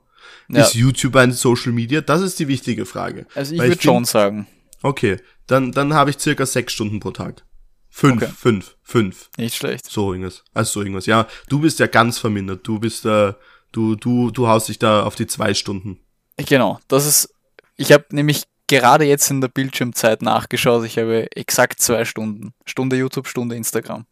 [0.50, 0.62] Ja.
[0.62, 2.02] Ist YouTube ein Social Media?
[2.02, 3.26] Das ist die wichtige Frage.
[3.36, 4.48] Also ich würde schon sagen.
[4.82, 7.44] Okay, dann, dann habe ich circa sechs Stunden pro Tag.
[7.90, 8.32] Fünf, okay.
[8.38, 9.30] fünf, fünf.
[9.38, 9.90] Nicht schlecht.
[9.90, 10.44] So irgendwas.
[10.54, 11.06] Also so irgendwas.
[11.08, 12.66] Ja, du bist ja ganz vermindert.
[12.66, 13.34] Du bist äh,
[13.72, 16.00] du, du, du haust dich da auf die zwei Stunden.
[16.46, 17.34] Genau, das ist.
[17.76, 20.86] Ich habe nämlich gerade jetzt in der Bildschirmzeit nachgeschaut.
[20.86, 22.54] Ich habe exakt zwei Stunden.
[22.66, 24.06] Stunde YouTube, Stunde Instagram.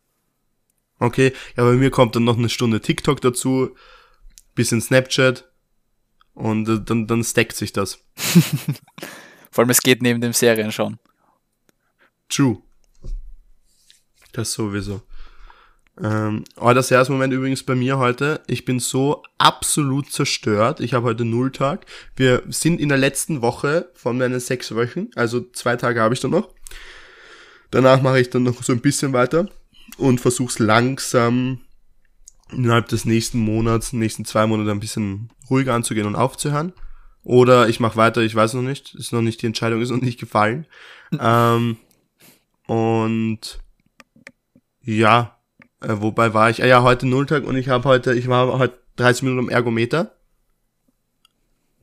[1.00, 3.76] Okay, ja, bei mir kommt dann noch eine Stunde TikTok dazu,
[4.56, 5.48] bisschen Snapchat
[6.34, 8.00] und äh, dann, dann stackt sich das.
[9.52, 10.98] Vor allem es geht neben dem Serien schon.
[12.30, 12.62] True.
[14.32, 15.02] Das sowieso.
[16.02, 18.42] Ähm, das Jahresmoment übrigens bei mir heute.
[18.48, 20.80] Ich bin so absolut zerstört.
[20.80, 21.86] Ich habe heute Nulltag.
[22.16, 25.08] Wir sind in der letzten Woche von meinen sechs Wochen.
[25.16, 26.50] Also zwei Tage habe ich dann noch.
[27.72, 29.50] Danach mache ich dann noch so ein bisschen weiter
[29.98, 31.60] und versuch's langsam
[32.52, 36.74] innerhalb des nächsten Monats, nächsten zwei Monate ein bisschen ruhiger anzugehen und aufzuhören.
[37.24, 38.96] Oder ich mache weiter, ich weiß noch nicht.
[38.96, 40.66] Ist noch nicht, die Entscheidung ist noch nicht gefallen.
[41.20, 41.78] ähm,
[42.68, 43.60] und
[44.84, 45.37] ja,
[45.82, 46.64] äh, wobei war ich?
[46.64, 50.16] Ah ja, heute Nulltag und ich habe heute, ich war heute 30 Minuten am Ergometer.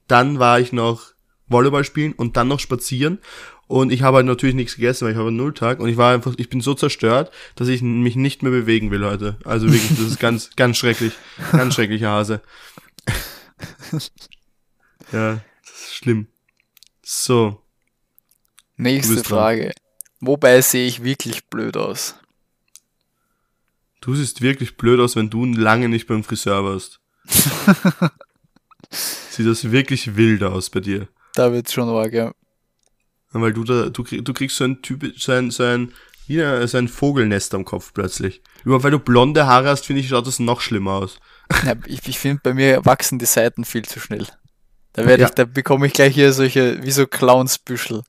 [0.09, 1.13] Dann war ich noch
[1.47, 3.19] Volleyball spielen und dann noch spazieren.
[3.67, 6.35] Und ich habe halt natürlich nichts gegessen, weil ich habe Nulltag und ich war einfach,
[6.37, 9.39] ich bin so zerstört, dass ich mich nicht mehr bewegen will heute.
[9.45, 11.15] Also wirklich, das ist ganz, ganz schrecklich.
[11.53, 12.43] Ganz schrecklicher Hase.
[15.13, 16.27] ja, das ist schlimm.
[17.03, 17.63] So.
[18.77, 19.73] Nächste Frage.
[20.21, 22.17] Wobei sehe ich wirklich blöd aus?
[24.05, 27.01] Du siehst wirklich blöd aus, wenn du lange nicht beim Friseur warst.
[28.91, 31.09] Sieht das wirklich wild aus bei dir.
[31.33, 32.35] Da wird's schon arg, ja.
[33.33, 35.95] Weil du da, du, du kriegst so ein Typ, so ein, so ein,
[36.27, 38.43] wieder so ein Vogelnest am Kopf plötzlich.
[38.63, 41.19] Überhaupt weil du blonde Haare hast, finde ich, schaut das noch schlimmer aus.
[41.65, 44.27] Ja, ich, ich finde, bei mir wachsen die Seiten viel zu schnell.
[44.93, 45.29] Da werde ja.
[45.31, 48.03] ich, da bekomme ich gleich hier solche, wie so Clownsbüschel.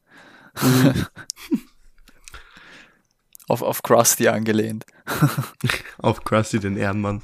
[0.62, 1.06] Mhm.
[3.48, 4.86] auf, auf Krusty angelehnt.
[5.98, 7.22] Auf Krusty, den Ehrenmann.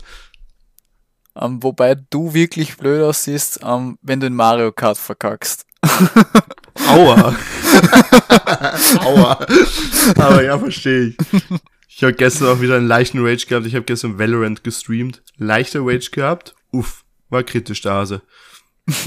[1.34, 5.66] Um, ähm, wobei du wirklich blöd aussiehst, um, ähm, wenn du in Mario Kart verkackst.
[6.88, 7.36] Aua.
[9.00, 9.48] Aua.
[10.18, 11.18] Aber ja, verstehe ich.
[11.88, 13.66] Ich habe gestern auch wieder einen leichten Rage gehabt.
[13.66, 15.22] Ich habe gestern Valorant gestreamt.
[15.38, 16.56] Leichter Rage gehabt.
[16.72, 18.22] Uff, war kritisch der Hase.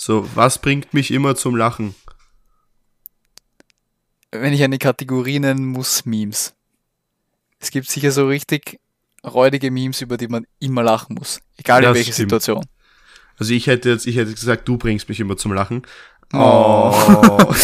[0.00, 1.94] so, was bringt mich immer zum Lachen?
[4.30, 6.54] wenn ich eine Kategorie nennen muss, Memes.
[7.58, 8.78] Es gibt sicher so richtig
[9.24, 11.40] räudige Memes, über die man immer lachen muss.
[11.56, 12.12] Egal in welcher.
[12.12, 12.64] Situation.
[13.36, 15.82] Also ich hätte jetzt, ich hätte gesagt, du bringst mich immer zum Lachen.
[16.32, 16.92] Oh.
[16.94, 17.38] oh.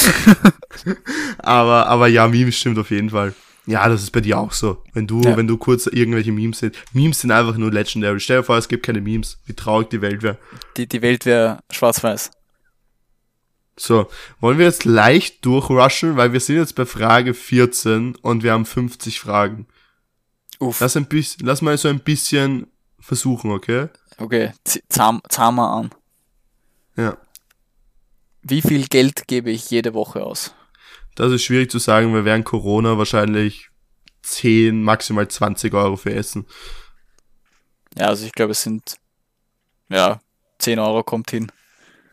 [1.38, 3.34] aber, aber ja, Memes stimmt auf jeden Fall.
[3.66, 4.82] Ja, das ist bei dir auch so.
[4.92, 5.36] Wenn du, ja.
[5.36, 6.76] wenn du kurz irgendwelche Memes sind.
[6.92, 8.20] Memes sind einfach nur legendary.
[8.20, 9.38] Stell dir vor, es gibt keine Memes.
[9.46, 10.38] Wie traurig die Welt wäre.
[10.76, 12.30] Die, die Welt wäre schwarz-weiß.
[13.76, 14.06] So,
[14.38, 18.66] wollen wir jetzt leicht durchrushen, weil wir sind jetzt bei Frage 14 und wir haben
[18.66, 19.66] 50 Fragen.
[20.60, 20.80] Uff.
[20.80, 22.66] Lass, ein bisschen, lass mal so ein bisschen
[23.00, 23.88] versuchen, okay?
[24.18, 24.52] Okay,
[24.88, 25.90] zahm, zahm mal an.
[26.96, 27.16] Ja.
[28.42, 30.54] Wie viel Geld gebe ich jede Woche aus?
[31.14, 33.70] Das ist schwierig zu sagen, weil während Corona wahrscheinlich
[34.22, 36.46] 10, maximal 20 Euro für Essen.
[37.96, 38.96] Ja, also ich glaube, es sind,
[39.88, 40.20] ja,
[40.58, 41.50] 10 Euro kommt hin.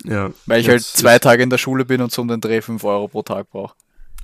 [0.04, 0.32] Ja.
[0.46, 2.84] Weil ich halt zwei Tage in der Schule bin und so um den Dreh 5
[2.84, 3.76] Euro pro Tag brauche.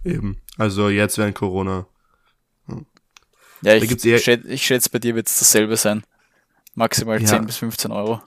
[0.03, 0.41] Eben.
[0.57, 1.85] Also jetzt während Corona.
[3.61, 6.03] Ja, ich, schätze, ich schätze, bei dir wird es dasselbe sein.
[6.75, 7.27] Maximal ja.
[7.27, 8.21] 10 bis 15 Euro.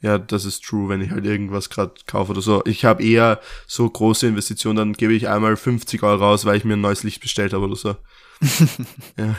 [0.00, 2.62] Ja, das ist true, wenn ich halt irgendwas gerade kaufe oder so.
[2.66, 6.64] Ich habe eher so große Investitionen, dann gebe ich einmal 50 Euro raus, weil ich
[6.64, 7.96] mir ein neues Licht bestellt habe oder so.
[9.18, 9.34] ja.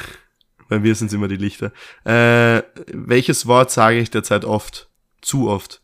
[0.68, 1.72] Bei mir sind es immer die Lichter.
[2.04, 4.90] Äh, welches Wort sage ich derzeit oft?
[5.22, 5.82] Zu oft?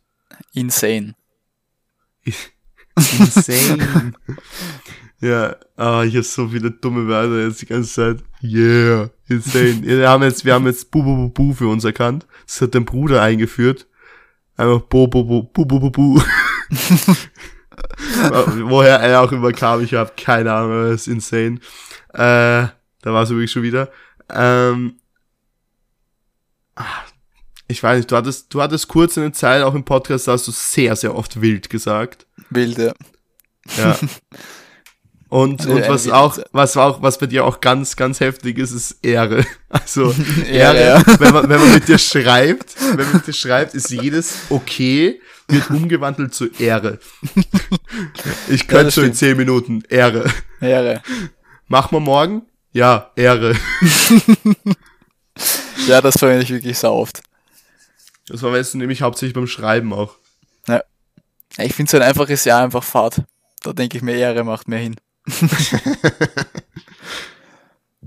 [0.53, 1.15] Insane.
[2.95, 4.13] Insane.
[5.21, 8.23] ja, ah, ich habe so viele dumme Wörter jetzt die ganze Zeit.
[8.43, 9.83] Yeah, insane.
[9.83, 12.25] Wir haben jetzt, wir haben jetzt Bu Bu Bu Bu für uns erkannt.
[12.47, 13.85] Das hat dein Bruder eingeführt.
[14.57, 16.21] Einfach Bu Bu Bu Bu Bu Bu Bu.
[18.67, 21.59] Woher er auch immer kam, ich habe keine Ahnung, das ist insane.
[22.13, 22.67] Äh,
[23.03, 23.91] da war es übrigens schon wieder.
[24.29, 24.95] Ähm,
[26.75, 26.85] ah,
[27.67, 30.47] ich weiß nicht, du hattest, du hattest kurz eine Zeit auch im Podcast, da hast
[30.47, 32.25] du sehr, sehr oft wild gesagt.
[32.49, 32.93] Wild, ja.
[35.31, 35.37] Ja.
[35.37, 38.97] Und, und was auch, was auch, was bei dir auch ganz, ganz heftig ist, ist
[39.01, 39.45] Ehre.
[39.69, 40.13] Also
[40.51, 41.03] Ehre, ja.
[41.19, 45.21] wenn man, wenn man mit dir schreibt, wenn man mit dir schreibt, ist jedes okay
[45.47, 46.99] wird umgewandelt zu Ehre.
[48.49, 49.13] Ich Ja, könnte das schon in.
[49.13, 49.83] 10 Minuten.
[49.89, 50.29] Ehre.
[50.59, 51.01] Ehre.
[51.67, 52.43] Machen wir morgen?
[52.73, 53.55] Ja, Ehre.
[55.87, 57.21] Ja, das verwende ich wirklich so oft.
[58.27, 60.15] Das verwendest du nämlich hauptsächlich beim Schreiben auch.
[60.67, 60.81] Ja,
[61.57, 63.23] Ich finde so ein einfaches Ja einfach Fahrt.
[63.61, 64.95] Da denke ich mir, Ehre macht mehr hin.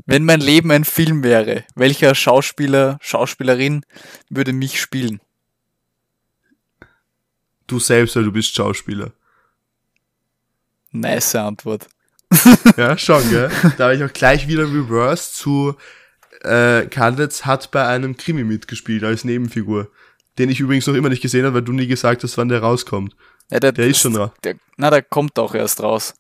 [0.07, 3.85] Wenn mein Leben ein Film wäre, welcher Schauspieler, Schauspielerin
[4.29, 5.21] würde mich spielen?
[7.67, 9.13] Du selbst, weil du bist Schauspieler.
[10.91, 11.89] Nice Antwort.
[12.77, 13.51] Ja, schon, gell?
[13.79, 15.77] Da habe ich auch gleich wieder Reverse zu
[16.45, 19.91] äh, Kadetz hat bei einem Krimi mitgespielt als Nebenfigur.
[20.39, 22.61] Den ich übrigens noch immer nicht gesehen habe, weil du nie gesagt hast, wann der
[22.61, 23.17] rauskommt.
[23.51, 24.31] Ja, der, Der ist schon raus.
[24.43, 26.15] Der, na, der kommt auch erst raus.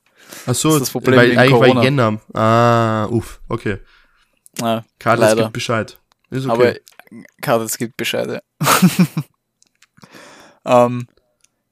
[0.46, 1.74] Ach so, Das das Problem weil eigentlich Corona.
[1.76, 2.20] war Jänner.
[2.34, 3.78] Ah, uff, okay.
[4.60, 5.42] Ja, Kadetz leider.
[5.42, 5.98] gibt Bescheid.
[6.30, 6.80] Ist okay.
[7.10, 8.42] Aber Karl, es gibt Bescheide.
[10.64, 11.06] ähm,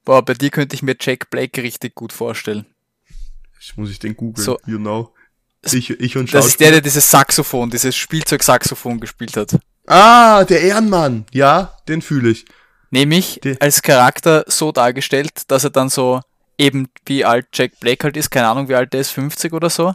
[0.05, 2.67] boah, bei dir könnte ich mir Jack Black richtig gut vorstellen.
[3.61, 4.59] ich muss ich den googeln, So.
[4.67, 5.13] you know.
[5.65, 9.59] Ich, ich und Das ist der, der dieses Saxophon, dieses Spielzeugsaxophon gespielt hat.
[9.87, 11.25] Ah, der Ehrenmann.
[11.31, 12.47] Ja, den fühle ich.
[12.91, 16.21] Nämlich als Charakter so dargestellt, dass er dann so
[16.63, 19.69] eben wie alt Jack Black halt ist, keine Ahnung wie alt er ist, 50 oder
[19.71, 19.95] so,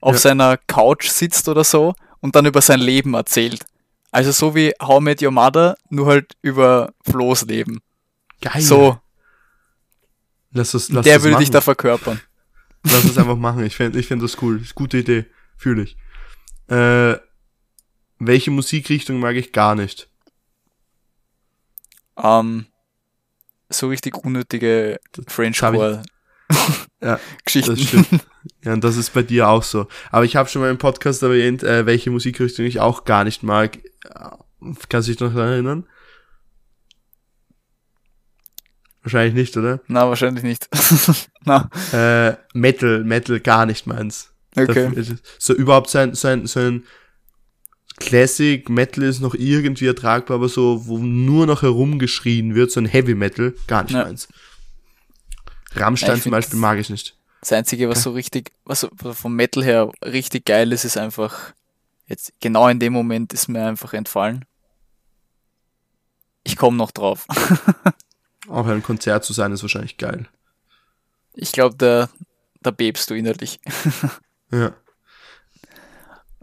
[0.00, 0.18] auf Ja.
[0.20, 3.64] seiner Couch sitzt oder so und dann über sein Leben erzählt.
[4.10, 7.80] Also so wie How I Met Your Mother, nur halt über Flo's Leben.
[8.40, 8.60] Geil.
[8.62, 8.98] So,
[10.50, 11.40] Lass das, lass der würde machen.
[11.40, 12.20] dich da verkörpern.
[12.84, 13.64] Lass es einfach machen.
[13.64, 14.60] Ich finde ich find das cool.
[14.62, 15.26] Ist gute Idee.
[15.58, 15.96] Fühle ich.
[16.68, 17.18] Äh,
[18.18, 20.08] welche Musikrichtung mag ich gar nicht?
[22.16, 22.66] Ähm,
[23.70, 26.02] so richtig unnötige French Core
[27.02, 27.74] Ja, Geschichten.
[27.76, 28.08] Das stimmt.
[28.64, 29.86] ja, und das ist bei dir auch so.
[30.10, 33.42] Aber ich habe schon mal im Podcast erwähnt, äh, welche Musikrichtung ich auch gar nicht
[33.42, 33.78] mag.
[34.88, 35.86] Kannst du dich noch daran erinnern?
[39.02, 39.80] Wahrscheinlich nicht, oder?
[39.86, 40.68] Na, wahrscheinlich nicht.
[41.44, 44.32] Na, Äh, Metal, Metal gar nicht meins.
[44.56, 44.90] okay.
[44.94, 46.84] Dafür- So überhaupt sein, sein, sein
[47.98, 52.86] Classic Metal ist noch irgendwie ertragbar, aber so, wo nur noch herumgeschrien wird, so ein
[52.86, 54.04] Heavy Metal, gar nicht Ja.
[54.04, 54.28] meins.
[55.74, 57.16] Ja, Rammstein ich zum Beispiel mag ich nicht.
[57.40, 61.52] Das Einzige, was so richtig, was vom Metal her richtig geil ist, ist einfach,
[62.06, 64.44] jetzt genau in dem Moment ist mir einfach entfallen.
[66.42, 67.26] Ich komme noch drauf.
[68.48, 70.26] Auch ein Konzert zu sein ist wahrscheinlich geil.
[71.34, 72.08] Ich glaube, da,
[72.62, 73.60] da bebst du innerlich.
[74.50, 74.72] Ja.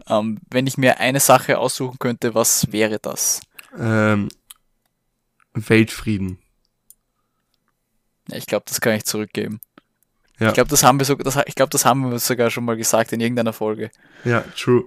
[0.08, 3.40] Ähm, wenn ich mir eine Sache aussuchen könnte, was wäre das?
[3.78, 4.28] Ähm,
[5.54, 6.38] Weltfrieden.
[8.28, 9.60] Ja, ich glaube, das kann ich zurückgeben.
[10.38, 10.48] Ja.
[10.48, 12.76] Ich glaube, das haben wir sogar, das, ich glaube, das haben wir sogar schon mal
[12.76, 13.90] gesagt in irgendeiner Folge.
[14.24, 14.84] Ja, true.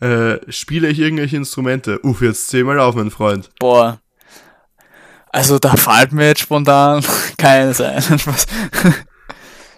[0.00, 2.00] Äh, spiele ich irgendwelche Instrumente?
[2.02, 3.50] Uff, jetzt zähl mal auf, mein Freund.
[3.58, 4.00] Boah.
[5.32, 7.04] Also da fällt mir jetzt spontan
[7.38, 8.02] keines ein.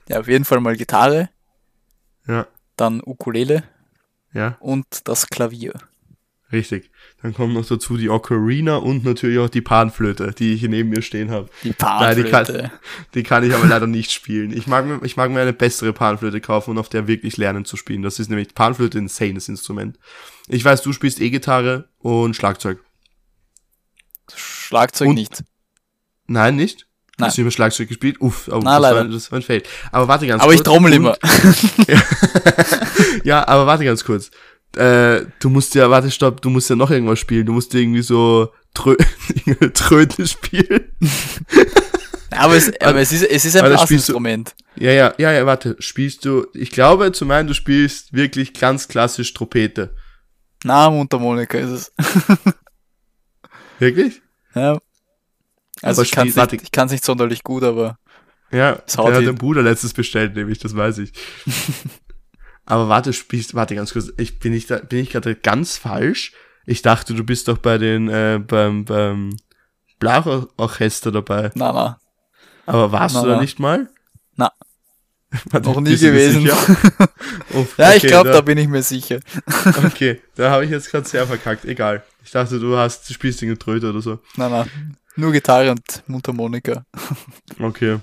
[0.09, 1.31] Ja, auf jeden Fall mal Gitarre,
[2.27, 3.63] Ja, dann Ukulele
[4.35, 5.75] ja, und das Klavier.
[6.53, 6.91] richtig.
[7.23, 10.89] Dann kommt noch dazu die Ocarina und natürlich auch die Panflöte, die ich hier neben
[10.91, 11.49] mir stehen habe.
[11.63, 12.73] Die Nein, die Panflöte.
[13.15, 14.53] Die kann ich aber leider nicht spielen.
[14.53, 17.65] Ich mag, mir, ich mag mir eine bessere Panflöte kaufen und auf der wirklich lernen
[17.65, 18.03] zu spielen.
[18.03, 19.99] Das ist nämlich Panflöte ein insanes Instrument.
[20.49, 22.81] Ich weiß, du spielst E-Gitarre und Schlagzeug.
[24.35, 25.45] Schlagzeug Und- nicht.
[26.27, 26.87] Nein, nicht?
[27.23, 27.29] Nein.
[27.29, 28.21] Hast du immer Schlagzeug gespielt?
[28.21, 29.05] Uff, oh, Na, das, war, leider.
[29.09, 29.63] das war ein Fail.
[29.91, 30.69] Aber warte ganz Aber ich kurz.
[30.69, 31.17] trommel Und- immer.
[33.25, 34.31] ja, aber warte ganz kurz.
[34.77, 37.47] Äh, du musst ja, warte, stopp, du musst ja noch irgendwas spielen.
[37.47, 38.97] Du musst irgendwie so Trö
[39.75, 40.85] Tröte spielen.
[42.31, 44.55] Aber es, aber es ist, es ist ein Aber spielst du- Blasinstrument.
[44.77, 45.77] Ja, ja, ja, ja, warte.
[45.81, 49.95] Spielst du, ich glaube zu meinen, du spielst wirklich ganz klassisch Trompete.
[50.65, 51.93] Na, Mundharmonika ist es.
[53.79, 54.23] Wirklich?
[54.55, 54.79] Ja.
[55.83, 57.99] Also Aber ich kann es nicht, ich nicht sonderlich gut, aber
[58.51, 61.13] Ja, Es haut der hat den Bruder letztes bestellt, nämlich, das weiß ich.
[62.65, 66.33] Aber warte, spielst, warte ganz kurz, ich bin ich da, bin ich gerade ganz falsch?
[66.65, 69.37] Ich dachte, du bist doch bei den, äh, beim, beim
[69.99, 71.51] Blachorchester dabei.
[71.55, 71.99] na, na,
[72.67, 73.41] Aber warst Na, du da na.
[73.41, 73.89] nicht mal?
[74.37, 74.53] Na.
[75.51, 76.49] Warte, noch nie gewesen.
[77.55, 79.19] Uff, ja, ich okay, glaube, da, da bin ich mir sicher.
[79.85, 82.05] Okay, da habe ich jetzt gerade sehr verkackt, egal.
[82.25, 84.21] Ich dachte, du hast, du spielst den Tröte oder so.
[84.37, 84.67] Na, na.
[85.17, 86.85] Nur Gitarre und Mundharmonika.
[87.59, 87.99] Okay.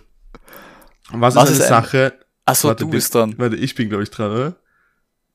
[1.12, 2.20] Was, Was ist ist eine ein- Sache?
[2.46, 3.34] Achso, Warte, du bin- bist dran.
[3.38, 4.56] Warte, ich bin glaube ich dran, oder?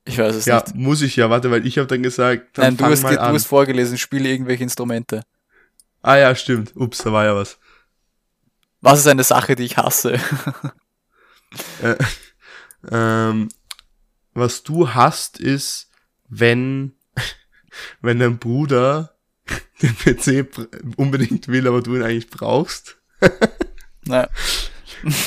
[0.04, 0.74] Ich weiß es Ja, nicht.
[0.74, 3.08] muss ich ja, warte, weil ich habe dann gesagt, dann Nein, du fang hast, mal
[3.10, 3.34] ge- du an.
[3.34, 5.22] hast vorgelesen, spiele irgendwelche Instrumente.
[6.02, 6.72] Ah ja, stimmt.
[6.76, 7.58] Ups, da war ja was.
[8.82, 10.18] Was ist eine Sache, die ich hasse?
[11.82, 11.94] Äh,
[12.90, 13.48] ähm,
[14.32, 15.88] was du hast, ist,
[16.28, 16.96] wenn,
[18.00, 19.13] wenn dein Bruder
[19.82, 20.46] den PC
[20.96, 22.96] unbedingt will, aber du ihn eigentlich brauchst.
[24.06, 24.28] Naja.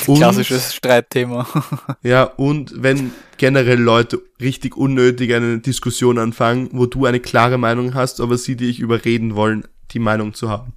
[0.06, 1.46] Und- Klassisches Streitthema.
[2.02, 7.94] Ja, und wenn generell Leute richtig unnötig eine Diskussion anfangen, wo du eine klare Meinung
[7.94, 10.74] hast, aber sie dich überreden wollen, die Meinung zu haben.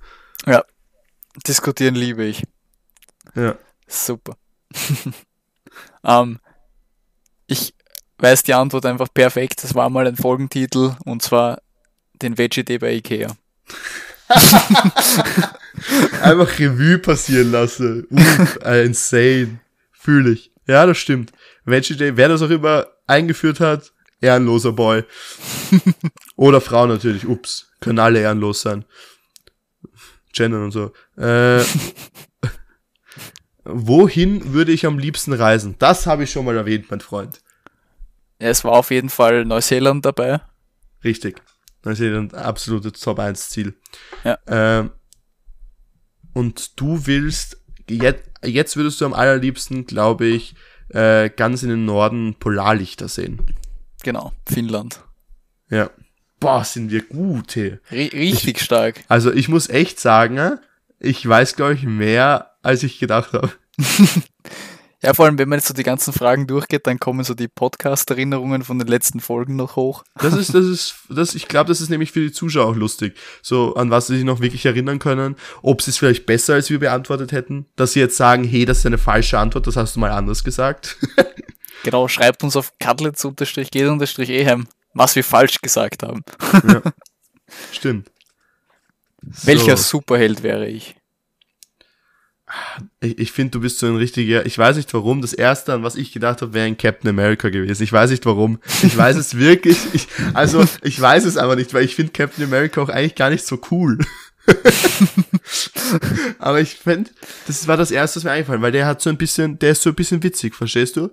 [0.48, 0.64] ja.
[1.48, 2.44] Diskutieren liebe ich.
[3.36, 3.56] Ja.
[3.88, 4.36] Super.
[6.04, 6.40] ähm,
[7.48, 7.74] ich
[8.18, 9.64] weiß die Antwort einfach perfekt.
[9.64, 11.62] Das war mal ein Folgentitel und zwar
[12.22, 13.28] den Veggie Day bei Ikea.
[16.22, 18.08] Einfach Revue passieren lassen.
[18.10, 19.60] Uff, äh, insane.
[19.92, 20.52] Fühle ich.
[20.68, 21.32] Ja, das stimmt.
[21.66, 25.04] Veggie Day, wer das auch immer eingeführt hat, ehrenloser Boy.
[26.36, 27.28] Oder Frau natürlich.
[27.28, 27.72] Ups.
[27.80, 28.86] Können alle ehrenlos sein.
[30.34, 30.94] Gendern und so.
[31.18, 31.64] Äh,
[33.64, 35.76] wohin würde ich am liebsten reisen?
[35.80, 37.42] Das habe ich schon mal erwähnt, mein Freund.
[38.40, 40.42] Ja, es war auf jeden Fall Neuseeland dabei.
[41.04, 41.42] Richtig.
[41.84, 43.74] Neuseeland, absolutes Top 1 Ziel.
[44.24, 44.38] Ja.
[44.48, 44.92] Ähm,
[46.34, 47.58] und du willst,
[47.90, 50.56] jetzt, jetzt würdest du am allerliebsten, glaube ich,
[50.90, 53.42] äh, ganz in den Norden Polarlichter sehen.
[54.04, 55.04] Genau, Finnland.
[55.70, 55.90] Ja.
[56.40, 57.56] Boah, sind wir gut.
[57.56, 59.04] Ri richtig stark.
[59.08, 60.58] Also ich muss echt sagen,
[61.00, 63.52] ich weiß, glaube ich, mehr, als ich gedacht habe.
[65.04, 67.48] Ja, vor allem, wenn man jetzt so die ganzen Fragen durchgeht, dann kommen so die
[67.48, 70.04] Podcast-Erinnerungen von den letzten Folgen noch hoch.
[70.16, 73.18] Das ist, das ist, das, ich glaube, das ist nämlich für die Zuschauer auch lustig.
[73.42, 75.36] So, an was sie sich noch wirklich erinnern können.
[75.64, 77.66] Ob sie es vielleicht besser als wir beantwortet hätten.
[77.76, 80.44] Dass sie jetzt sagen, hey, das ist eine falsche Antwort, das hast du mal anders
[80.44, 80.98] gesagt.
[81.84, 86.22] Genau, schreibt uns auf cutlets-geht-ehem, was wir falsch gesagt haben.
[86.68, 86.82] ja.
[87.72, 88.12] Stimmt.
[89.22, 89.98] Welcher So.
[89.98, 90.96] Superheld wäre ich?
[93.00, 95.84] Ich, ich finde, du bist so ein richtiger, ich weiß nicht warum, das erste, an
[95.84, 97.84] was ich gedacht habe, wäre ein Captain America gewesen.
[97.84, 98.60] Ich weiß nicht warum.
[98.84, 102.46] Ich weiß es wirklich, ich, also ich weiß es aber nicht, weil ich finde Captain
[102.46, 103.98] America auch eigentlich gar nicht so cool.
[106.40, 107.12] aber ich finde,
[107.48, 109.82] das war das erste, was mir eingefallen, weil der hat so ein bisschen, der ist
[109.82, 111.10] so ein bisschen witzig, verstehst du?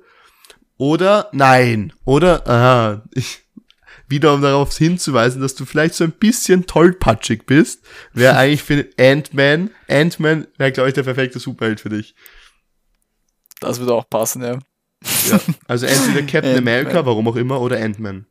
[0.76, 3.47] Oder, nein, oder, aha, ich,
[4.08, 8.88] wieder um darauf hinzuweisen, dass du vielleicht so ein bisschen tollpatschig bist, wäre eigentlich für
[8.98, 12.14] Ant-Man, Ant-Man wäre, glaube ich, der perfekte Superheld für dich.
[13.60, 14.58] Das würde auch passen, ja.
[15.28, 15.40] Ja.
[15.66, 16.56] Also entweder Captain.
[16.56, 18.26] America, warum auch immer, oder Ant-Man.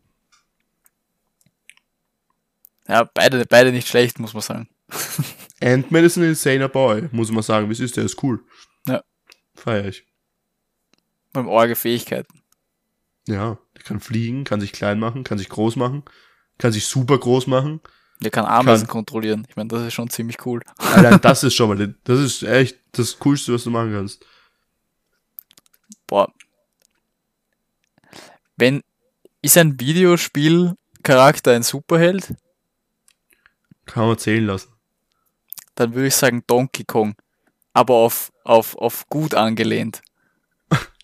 [2.88, 4.70] Ja, beide, beide nicht schlecht, muss man sagen.
[5.62, 7.70] Ant-Man ist ein insaner Boy, muss man sagen.
[7.70, 8.44] Wie ist, der ist cool.
[8.88, 9.04] Ja.
[9.56, 10.06] Feier ich.
[11.34, 12.42] Beim Orge Fähigkeiten.
[13.28, 16.04] Ja, der kann fliegen, kann sich klein machen, kann sich groß machen,
[16.58, 17.82] kann sich super groß machen.
[18.22, 18.94] Der kann Ameisen Kann.
[18.94, 19.46] kontrollieren.
[19.50, 20.62] Ich meine, das ist schon ziemlich cool.
[20.78, 24.26] Allein das ist schon mal, das ist echt das Coolste, was du machen kannst.
[26.08, 26.32] Boah.
[28.56, 28.82] Wenn,
[29.42, 32.34] ist ein Videospielcharakter ein Superheld,
[33.86, 34.70] Kann man zählen lassen.
[35.76, 37.16] dann würde ich sagen Donkey Kong.
[37.74, 40.02] Aber auf, auf, auf gut angelehnt.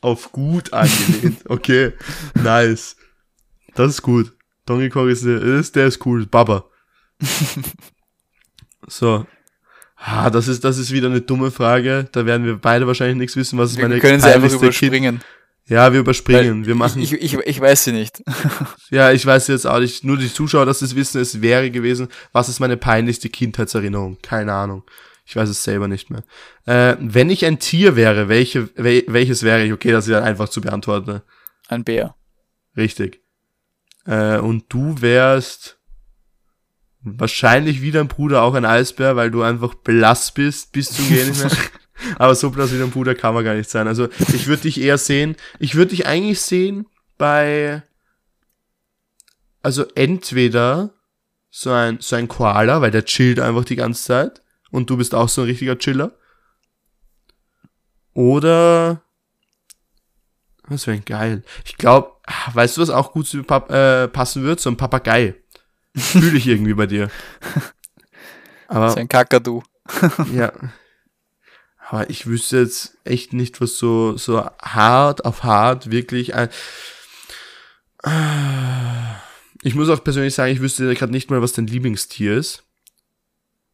[0.03, 1.39] Auf gut angelehnt.
[1.47, 1.93] Okay,
[2.35, 2.97] nice.
[3.73, 4.33] Das ist gut.
[4.65, 6.25] Donkey Kong ist, der ist, der ist cool.
[6.25, 6.65] Baba.
[8.87, 9.25] So.
[9.95, 12.09] Ah, das ist, das ist wieder eine dumme Frage.
[12.11, 15.21] Da werden wir beide wahrscheinlich nichts wissen, was ist Wir meine können sie einfach überspringen.
[15.67, 16.63] Ja, wir überspringen.
[16.63, 17.01] Weil Wir machen.
[17.01, 18.21] Ich, ich, ich, ich weiß sie nicht.
[18.89, 20.03] ja, ich weiß jetzt auch nicht.
[20.03, 22.09] Nur die Zuschauer, dass sie es wissen, es wäre gewesen.
[22.33, 24.17] Was ist meine peinlichste Kindheitserinnerung?
[24.21, 24.83] Keine Ahnung.
[25.25, 26.23] Ich weiß es selber nicht mehr.
[26.65, 29.71] Äh, wenn ich ein Tier wäre, welche, wel, welches wäre ich?
[29.71, 31.21] Okay, das ist dann einfach zu beantworten.
[31.67, 32.15] Ein Bär.
[32.75, 33.21] Richtig.
[34.05, 35.79] Äh, und du wärst
[37.03, 41.29] wahrscheinlich wie dein Bruder auch ein Eisbär, weil du einfach blass bist, bis zum Gehen
[41.29, 41.51] nicht mehr.
[42.17, 43.87] Aber so blass wie dein Bruder kann man gar nicht sein.
[43.87, 46.85] Also ich würde dich eher sehen, ich würde dich eigentlich sehen
[47.17, 47.83] bei,
[49.61, 50.93] also entweder
[51.49, 54.42] so ein, so ein Koala, weil der chillt einfach die ganze Zeit
[54.73, 56.11] und du bist auch so ein richtiger Chiller.
[58.13, 59.01] Oder
[60.67, 61.43] das wäre geil.
[61.63, 62.11] Ich glaube,
[62.53, 64.59] weißt du, was auch gut zu Pap äh, passen wird?
[64.59, 65.35] So ein Papagei.
[65.95, 67.11] Fühle ich irgendwie bei dir.
[68.67, 69.61] Aber So ein Kakadu.
[70.33, 70.51] ja.
[71.87, 76.49] Aber ich wüsste jetzt echt nicht, was so, so hart auf hart wirklich ein.
[79.61, 82.63] Ich muss auch persönlich sagen, ich wüsste gerade nicht mal, was dein Lieblingstier ist.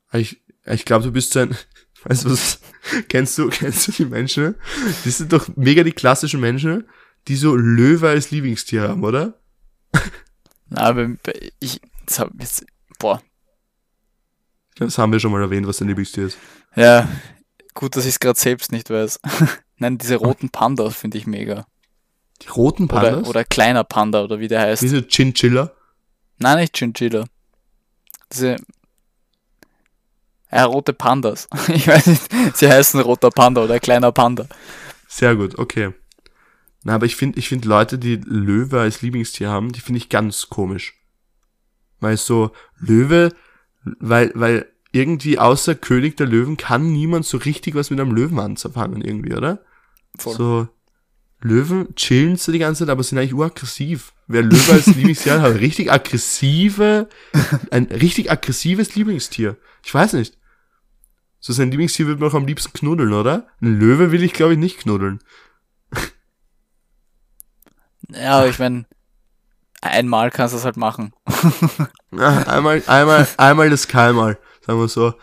[0.10, 0.22] Aber
[0.70, 1.56] Ich, ich glaube, du bist so ein.
[2.04, 2.62] Weißt du was?
[3.10, 4.56] Kennst du, kennst du die Menschen?
[5.04, 6.88] Die sind doch mega die klassischen Menschen,
[7.28, 9.40] die so Löwe als Lieblingstier haben, oder?
[10.70, 11.10] Na, aber
[11.60, 12.66] ich, das hab jetzt,
[13.00, 13.22] boah.
[14.76, 16.38] Das haben wir schon mal erwähnt, was dein Lieblingstier ist.
[16.76, 17.10] Ja,
[17.74, 19.20] gut, dass ich es gerade selbst nicht weiß.
[19.78, 21.68] Nein, diese roten Pandas finde ich mega.
[22.42, 23.28] Die roten Oder, Pandas?
[23.28, 24.82] oder kleiner Panda oder wie der heißt.
[24.82, 25.74] Diese Chinchilla?
[26.38, 27.26] Nein, nicht Chinchilla.
[28.32, 28.56] Diese,
[30.52, 31.48] Ja, rote Pandas.
[31.70, 34.48] Ich weiß nicht, sie heißen roter Panda oder kleiner Panda.
[35.08, 35.94] Sehr gut, okay.
[36.84, 40.10] Na, aber ich finde, ich finde Leute, die Löwe als Lieblingstier haben, die finde ich
[40.10, 40.94] ganz komisch.
[42.00, 43.34] Weil so, Löwe,
[43.84, 48.40] weil, weil irgendwie außer König der Löwen kann niemand so richtig was mit einem Löwen
[48.40, 49.60] anzufangen irgendwie, oder?
[50.18, 50.36] Voll.
[50.36, 50.68] So,
[51.42, 54.14] Löwen chillen so die ganze Zeit, aber sind eigentlich uraggressiv.
[54.28, 57.08] Wer Löwe als Lieblingstier hat, hat richtig aggressive,
[57.72, 59.58] ein richtig aggressives Lieblingstier.
[59.84, 60.39] Ich weiß nicht.
[61.40, 63.48] So sein Lieblingstier wird man auch am liebsten knuddeln, oder?
[63.62, 65.20] Ein Löwe will ich, glaube ich, nicht knuddeln.
[68.10, 68.86] Ja, ich meine,
[69.82, 71.14] einmal kannst du es halt machen.
[72.12, 75.14] Ja, einmal, einmal, einmal das keinmal, sagen wir so.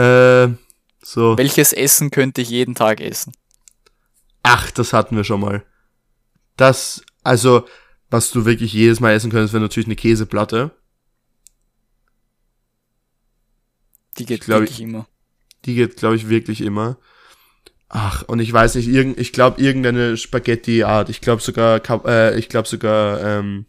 [0.00, 0.54] Äh,
[1.02, 1.36] so.
[1.36, 3.32] Welches Essen könnte ich jeden Tag essen?
[4.42, 5.64] Ach, das hatten wir schon mal.
[6.56, 7.66] Das, also,
[8.10, 10.70] was du wirklich jedes Mal essen könntest, wäre natürlich eine Käseplatte.
[14.18, 15.06] Die geht, glaub, wirklich immer.
[15.64, 16.96] Die geht, glaube ich, wirklich immer.
[17.88, 21.08] Ach, und ich weiß nicht, irgend, ich glaube irgendeine Spaghetti-Art.
[21.08, 23.64] Ich glaube sogar, äh, ich glaube sogar, ähm,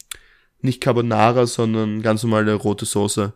[0.61, 3.33] nicht Carbonara, sondern ganz normale rote Soße.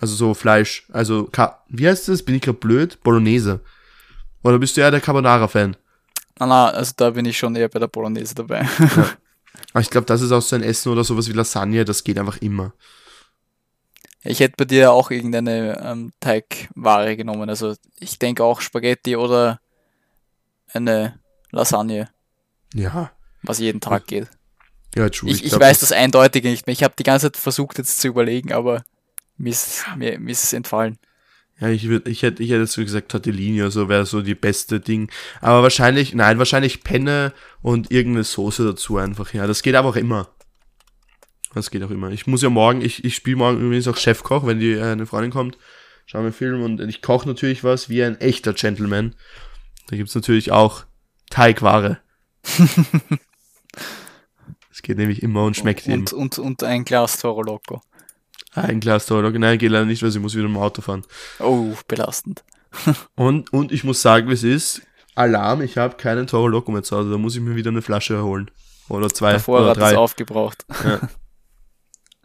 [0.00, 0.86] Also so Fleisch.
[0.92, 2.22] Also, Ka wie heißt das?
[2.22, 3.02] Bin ich gerade blöd?
[3.02, 3.60] Bolognese.
[4.42, 5.76] Oder bist du eher der Carbonara-Fan?
[6.38, 8.66] Na, na, also da bin ich schon eher bei der Bolognese dabei.
[9.72, 12.18] Aber ich glaube, das ist auch so ein Essen oder sowas wie Lasagne, das geht
[12.18, 12.72] einfach immer.
[14.24, 17.48] Ich hätte bei dir auch irgendeine ähm, Teigware genommen.
[17.48, 19.60] Also ich denke auch Spaghetti oder
[20.72, 21.18] eine
[21.50, 22.08] Lasagne,
[22.74, 23.10] Ja.
[23.42, 24.28] was jeden Tag geht.
[24.94, 25.30] Ja, true.
[25.30, 26.72] Ich, ich glaub, weiß das Eindeutige nicht mehr.
[26.72, 28.82] Ich habe die ganze Zeit versucht jetzt zu überlegen, aber
[29.36, 30.98] mir ist, mir, mir ist es entfallen.
[31.60, 34.34] Ja, ich würde, ich hätte, ich hätte so gesagt, Tortellini oder so wäre so die
[34.34, 35.10] beste Ding.
[35.40, 39.46] Aber wahrscheinlich, nein, wahrscheinlich Penne und irgendeine Soße dazu einfach, ja.
[39.46, 40.28] Das geht aber auch immer.
[41.58, 42.10] Das geht auch immer.
[42.10, 45.06] Ich muss ja morgen, ich, ich spiele morgen übrigens auch Chefkoch, wenn die, äh, eine
[45.06, 45.58] Freundin kommt,
[46.06, 49.14] schauen wir Film und ich koche natürlich was wie ein echter Gentleman.
[49.88, 50.84] Da gibt's natürlich auch
[51.30, 51.98] Teigware.
[54.70, 56.02] Es geht nämlich immer und schmeckt eben.
[56.02, 57.82] Und, und, und ein Glas Toro Loco.
[58.52, 59.28] Ein Glas Toro.
[59.28, 61.04] Nein, geht leider nicht, weil sie muss wieder im Auto fahren.
[61.40, 62.44] Oh, belastend.
[63.16, 64.82] Und, und ich muss sagen, wie es ist.
[65.16, 67.10] Alarm, ich habe keinen Toro Loco mehr zu Hause.
[67.10, 68.50] Da muss ich mir wieder eine Flasche holen.
[68.88, 69.96] Oder zwei Der oder Vorrat ist drei.
[69.96, 70.64] aufgebraucht.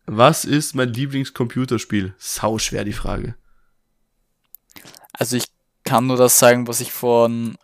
[0.05, 2.13] Was ist mein Lieblingscomputerspiel?
[2.17, 3.35] Sau schwer die Frage.
[5.13, 5.45] Also ich
[5.83, 7.57] kann nur das sagen, was ich von,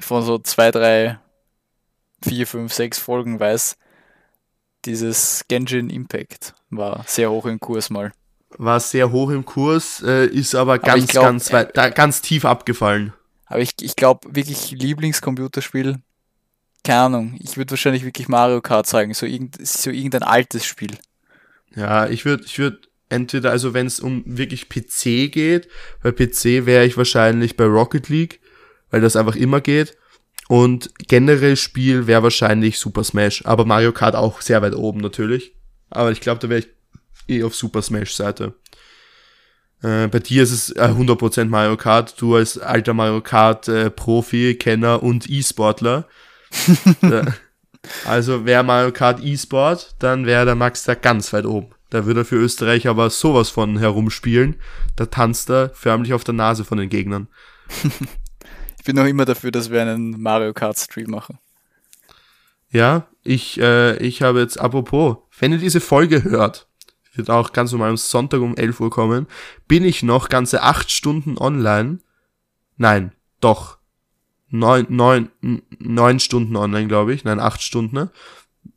[0.00, 1.18] von so zwei, drei,
[2.22, 3.76] vier, fünf, sechs Folgen weiß.
[4.84, 8.12] Dieses Genshin Impact war sehr hoch im Kurs mal.
[8.58, 12.20] War sehr hoch im Kurs, äh, ist aber ich ganz, glaub, ganz weit, da, ganz
[12.20, 13.14] tief abgefallen.
[13.46, 16.00] Aber ich, ich glaube wirklich Lieblingscomputerspiel,
[16.84, 20.96] keine Ahnung, ich würde wahrscheinlich wirklich Mario Kart sagen, so, irgend, so irgendein altes Spiel.
[21.74, 25.68] Ja, ich würde, ich würde entweder, also wenn es um wirklich PC geht,
[26.02, 28.40] bei PC wäre ich wahrscheinlich bei Rocket League,
[28.90, 29.96] weil das einfach immer geht.
[30.48, 35.54] Und generell Spiel wäre wahrscheinlich Super Smash, aber Mario Kart auch sehr weit oben natürlich.
[35.88, 36.68] Aber ich glaube, da wäre ich
[37.28, 38.54] eh auf Super Smash Seite.
[39.82, 42.20] Äh, bei dir ist es äh, 100% Mario Kart.
[42.20, 46.06] Du als alter Mario Kart äh, Profi, Kenner und E-Sportler.
[48.04, 51.74] Also wäre Mario Kart E-Sport, dann wäre der Max da ganz weit oben.
[51.90, 54.56] Da würde er für Österreich aber sowas von herumspielen.
[54.96, 57.28] Da tanzt er förmlich auf der Nase von den Gegnern.
[58.82, 61.38] Ich bin noch immer dafür, dass wir einen Mario Kart Stream machen.
[62.72, 66.66] Ja, ich, äh, ich habe jetzt, apropos, wenn ihr diese Folge hört,
[67.14, 69.28] wird auch ganz normal am Sonntag um 11 Uhr kommen,
[69.68, 71.98] bin ich noch ganze acht Stunden online.
[72.76, 73.78] Nein, doch.
[74.54, 75.30] Neun, neun,
[75.78, 77.24] neun Stunden online, glaube ich.
[77.24, 77.96] Nein, acht Stunden.
[77.96, 78.10] Ne?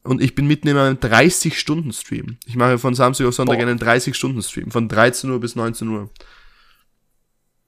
[0.04, 2.38] Und ich bin mitten in einem 30-Stunden-Stream.
[2.46, 3.68] Ich mache von Samstag auf Sonntag Boah.
[3.68, 4.72] einen 30-Stunden-Stream.
[4.72, 6.10] Von 13 Uhr bis 19 Uhr.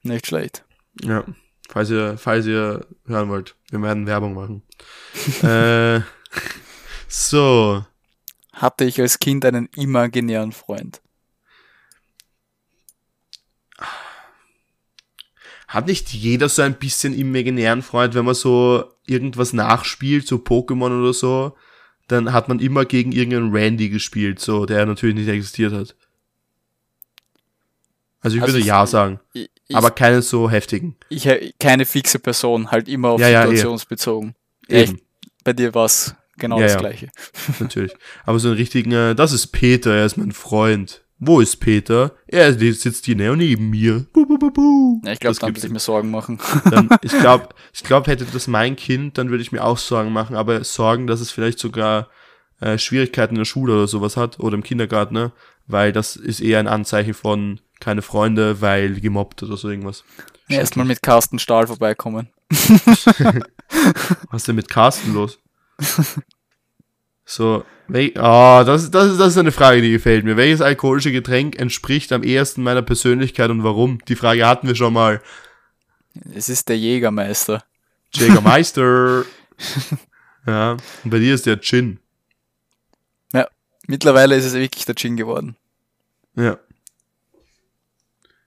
[0.03, 0.63] Nicht schlecht.
[1.01, 1.25] Ja,
[1.67, 3.55] falls ihr, falls ihr hören wollt.
[3.71, 4.61] Wir werden Werbung machen.
[5.41, 5.99] äh,
[7.09, 7.85] so.
[8.53, 11.01] Hatte ich als Kind einen imaginären Freund.
[15.67, 20.97] Hat nicht jeder so ein bisschen imaginären Freund, wenn man so irgendwas nachspielt, so Pokémon
[20.99, 21.55] oder so,
[22.07, 25.95] dann hat man immer gegen irgendeinen Randy gespielt, so, der natürlich nicht existiert hat.
[28.21, 30.95] Also ich Also würde ja sagen, Ich, ich, aber keinen so heftigen.
[31.09, 31.27] ich,
[31.59, 33.47] keine fixe Person, halt immer auf Ja, ja, eh.
[33.47, 34.35] situationsbezogen.
[34.69, 35.01] Ja, Eben,
[35.43, 37.09] bei dir war es genau das gleiche.
[37.59, 37.93] natürlich.
[38.25, 41.03] Aber so einen richtigen, äh, das ist Peter, er ist mein Freund.
[41.19, 42.11] Wo ist Peter?
[42.27, 44.05] Er sitzt hier neben mir.
[44.13, 45.01] Bu, bu, bu, bu.
[45.03, 46.39] Ja, ich glaube, dann würde ich mir Sorgen machen.
[46.69, 50.13] dann, ich glaube, ich glaub, hätte das mein Kind, dann würde ich mir auch Sorgen
[50.13, 52.09] machen, aber Sorgen, dass es vielleicht sogar
[52.59, 55.31] äh, Schwierigkeiten in der Schule oder sowas hat oder im Kindergarten, ne?
[55.65, 60.03] weil das ist eher ein Anzeichen von keine Freunde, weil gemobbt oder so irgendwas.
[60.47, 62.29] Ja, Erstmal mit Carsten Stahl vorbeikommen.
[62.49, 65.39] Was ist denn mit Carsten los?
[67.29, 70.37] So, wel oh, das, das, das ist eine Frage, die gefällt mir.
[70.37, 73.99] Welches alkoholische Getränk entspricht am ehesten meiner Persönlichkeit und warum?
[74.05, 75.21] Die Frage hatten wir schon mal.
[76.33, 77.65] Es ist der Jägermeister.
[78.13, 79.25] Jägermeister.
[80.47, 81.99] ja, und bei dir ist der Gin.
[83.33, 83.49] Ja,
[83.87, 85.57] mittlerweile ist es wirklich der Gin geworden.
[86.35, 86.57] Ja.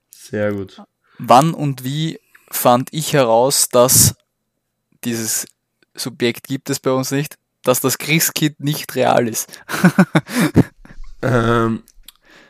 [0.08, 0.80] Sehr gut.
[1.18, 2.18] Wann und wie
[2.50, 4.14] fand ich heraus, dass
[5.04, 5.46] dieses
[5.94, 9.60] Subjekt gibt es bei uns nicht, dass das Christkind nicht real ist.
[11.22, 11.82] ähm,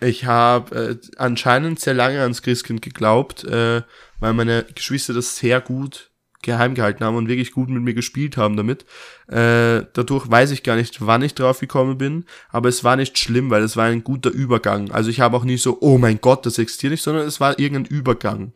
[0.00, 3.82] ich habe äh, anscheinend sehr lange ans Christkind geglaubt, äh,
[4.18, 6.11] weil meine Geschwister das sehr gut
[6.42, 8.84] geheim gehalten haben und wirklich gut mit mir gespielt haben damit.
[9.28, 13.18] Äh, dadurch weiß ich gar nicht, wann ich drauf gekommen bin, aber es war nicht
[13.18, 14.90] schlimm, weil es war ein guter Übergang.
[14.90, 17.58] Also ich habe auch nicht so, oh mein Gott, das existiert nicht, sondern es war
[17.58, 18.52] irgendein Übergang.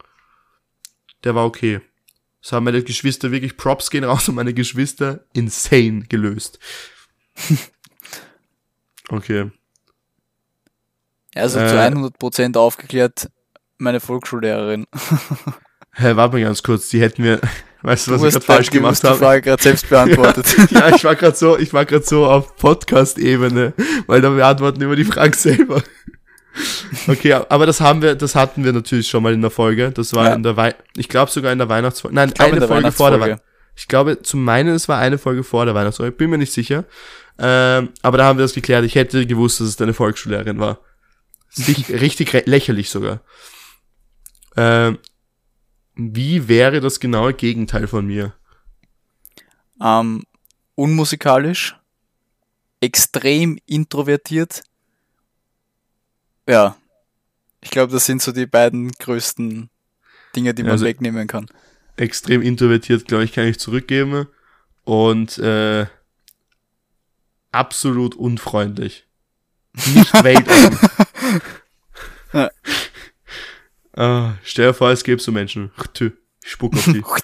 [1.25, 1.81] Der war okay.
[2.45, 6.59] Das haben meine Geschwister wirklich, Props gehen raus und meine Geschwister insane gelöst.
[9.09, 9.51] okay.
[11.35, 13.31] Also äh, zu 100% aufgeklärt,
[13.79, 14.87] meine Volksschullehrerin.
[14.93, 15.53] Hä,
[15.93, 17.41] hey, warte mal ganz kurz, die hätten mir,
[17.83, 19.15] weißt du, was ich gerade falsch gemacht habe?
[19.15, 20.71] die Frage gerade selbst beantwortet.
[20.71, 23.73] ja, ich war gerade so, ich war gerade so auf Podcast-Ebene,
[24.07, 25.83] weil da beantworten immer die Fragen selber.
[27.09, 29.91] Okay, aber das haben wir, das hatten wir natürlich schon mal in der Folge.
[29.91, 30.35] Das war ja.
[30.35, 32.15] in der Wei ich glaube sogar in der Weihnachtsfolge.
[32.15, 33.55] Nein, eine Folge vor der Weihnachtsfolge.
[33.77, 36.13] Ich glaube, zu meinen, es war eine Folge vor der Weihnachtsfolge.
[36.13, 36.85] Bin mir nicht sicher.
[37.39, 38.85] Ähm, aber da haben wir das geklärt.
[38.85, 40.79] Ich hätte gewusst, dass es deine Volksschullehrerin war.
[41.69, 43.21] Richtig lächerlich sogar.
[44.57, 44.99] Ähm,
[45.97, 48.35] wie wäre das genaue Gegenteil von mir?
[49.81, 50.23] Ähm,
[50.75, 51.77] unmusikalisch,
[52.81, 54.63] extrem introvertiert,
[56.49, 56.77] ja.
[57.61, 59.71] Ich glaube, das sind so die beiden größten
[60.37, 61.47] Dinge, die man also wegnehmen kann.
[61.97, 64.27] Extrem introvertiert, glaube ich, kann ich zurückgeben.
[64.85, 65.87] Und äh,
[67.53, 69.07] absolut unfreundlich.
[69.95, 71.41] Nicht weltoffen.
[73.97, 75.71] ah, stell dir vor, es gäbe so Menschen.
[76.45, 77.03] Ich spuck auf die.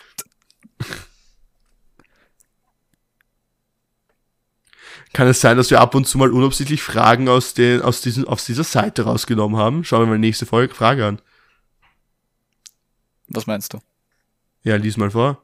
[5.13, 8.27] kann es sein, dass wir ab und zu mal unabsichtlich Fragen aus, den, aus, diesen,
[8.27, 9.85] aus dieser Seite rausgenommen haben.
[9.85, 11.21] Schauen wir mal nächste Folge, Frage an.
[13.29, 13.79] Was meinst du?
[14.63, 15.43] Ja, lies mal vor.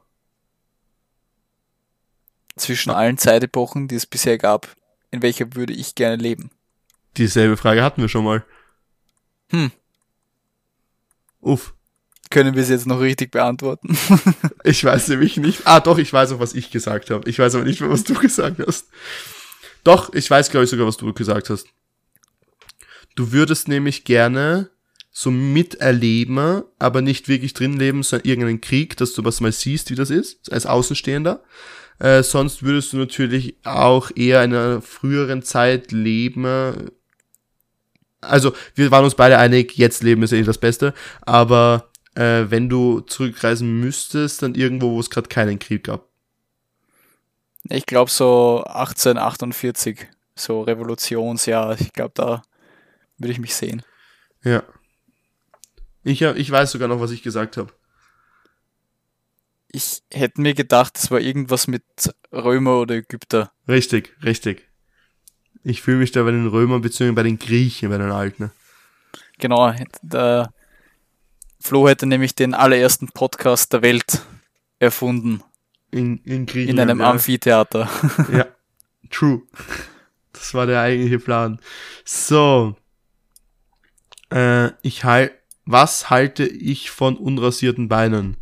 [2.55, 4.75] Zwischen allen Zeitepochen, die es bisher gab,
[5.11, 6.49] in welcher würde ich gerne leben?
[7.17, 8.45] Dieselbe Frage hatten wir schon mal.
[9.49, 9.71] Hm.
[11.41, 11.73] Uff.
[12.29, 13.97] Können wir es jetzt noch richtig beantworten?
[14.63, 15.65] ich weiß nämlich nicht.
[15.65, 17.29] Ah, doch, ich weiß auch, was ich gesagt habe.
[17.29, 18.87] Ich weiß aber nicht mehr, was du gesagt hast.
[19.87, 21.65] Doch, ich weiß, glaube ich, sogar, was du gesagt hast.
[23.15, 24.69] Du würdest nämlich gerne
[25.11, 29.89] so miterleben, aber nicht wirklich drin leben, sondern irgendeinen Krieg, dass du was mal siehst,
[29.89, 31.41] wie das ist, als Außenstehender.
[31.99, 36.91] Äh, sonst würdest du natürlich auch eher in einer früheren Zeit leben.
[38.19, 42.67] Also, wir waren uns beide einig, jetzt leben ist eh das Beste, aber äh, wenn
[42.67, 46.06] du zurückreisen müsstest, dann irgendwo, wo es gerade keinen Krieg gab.
[47.69, 51.79] Ich glaube so 1848, so Revolutionsjahr.
[51.79, 52.41] Ich glaube, da
[53.17, 53.81] würde ich mich sehen.
[54.43, 54.63] Ja.
[56.03, 57.73] Ich, hab, ich weiß sogar noch, was ich gesagt habe.
[59.69, 61.83] Ich hätte mir gedacht, es war irgendwas mit
[62.31, 63.51] Römer oder Ägypter.
[63.67, 64.67] Richtig, richtig.
[65.63, 67.11] Ich fühle mich da bei den Römern bzw.
[67.11, 68.51] bei den Griechen, bei den Alten.
[69.37, 70.53] Genau, der
[71.59, 74.21] Flo hätte nämlich den allerersten Podcast der Welt
[74.79, 75.43] erfunden.
[75.91, 76.79] In, in Griechenland.
[76.79, 77.11] In einem ja.
[77.11, 77.89] Amphitheater.
[78.31, 78.47] ja,
[79.09, 79.41] true.
[80.33, 81.59] Das war der eigentliche Plan.
[82.03, 82.75] So.
[84.29, 85.33] Äh, ich halt,
[85.65, 88.37] was halte ich von unrasierten Beinen?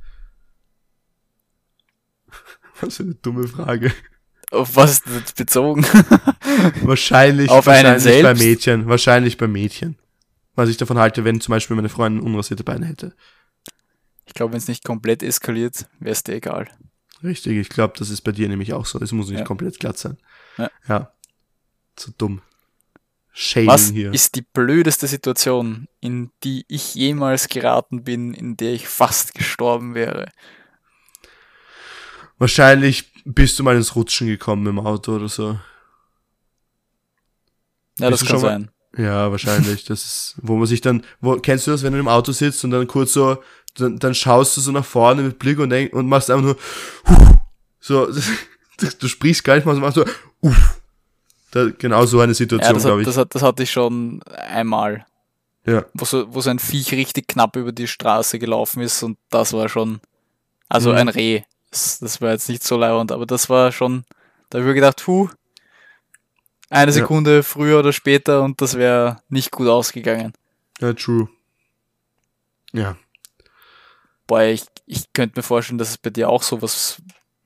[2.81, 3.93] Was für eine dumme Frage.
[4.51, 5.83] Auf was ist das bezogen?
[6.81, 8.23] wahrscheinlich, Auf wahrscheinlich selbst?
[8.23, 8.87] bei Mädchen.
[8.87, 9.97] Wahrscheinlich bei Mädchen.
[10.55, 13.15] Was ich davon halte, wenn zum Beispiel meine Freundin unrasierte Beine hätte.
[14.25, 16.67] Ich glaube, wenn es nicht komplett eskaliert, wäre es dir egal.
[17.25, 18.99] Richtig, ich glaube, das ist bei dir nämlich auch so.
[18.99, 19.45] Es muss nicht ja.
[19.45, 20.17] komplett glatt sein.
[20.57, 20.69] Ja.
[20.87, 21.11] ja.
[21.95, 22.41] Zu dumm.
[23.33, 24.13] Shaming Was hier.
[24.13, 29.95] ist die blödeste Situation, in die ich jemals geraten bin, in der ich fast gestorben
[29.95, 30.31] wäre?
[32.37, 35.59] Wahrscheinlich bist du mal ins Rutschen gekommen im Auto oder so.
[37.97, 38.71] Ja, bist das kann sein.
[38.97, 39.83] Ja, wahrscheinlich.
[39.85, 42.63] Das ist, wo man sich dann, wo, kennst du das, wenn du im Auto sitzt
[42.63, 43.37] und dann kurz so
[43.77, 46.57] dann, dann schaust du so nach vorne mit Blick und, denk, und machst einfach nur,
[47.79, 48.07] so,
[48.77, 50.05] du, du sprichst gar nicht mal, so machst du,
[50.41, 50.79] uff.
[51.51, 53.05] Da, genau so eine Ja, Situation, das, glaube ich.
[53.05, 55.05] das, hat, das hatte ich schon einmal,
[55.65, 55.85] ja.
[55.93, 59.53] wo so, wo so ein Viech richtig knapp über die Straße gelaufen ist und das
[59.53, 59.99] war schon,
[60.69, 60.97] also Mhm.
[60.97, 61.41] ein Reh.
[61.71, 64.03] Das, das war jetzt nicht so leibend, aber das war schon,
[64.49, 65.29] da habe ich mir gedacht, hu,
[66.69, 66.93] eine Ja.
[66.93, 70.33] Sekunde früher oder später und das wäre nicht gut ausgegangen.
[70.81, 71.27] ja, true.
[72.73, 72.95] Ja.
[74.27, 77.01] Boah, ich, ich könnte mir vorstellen, dass es bei dir auch sowas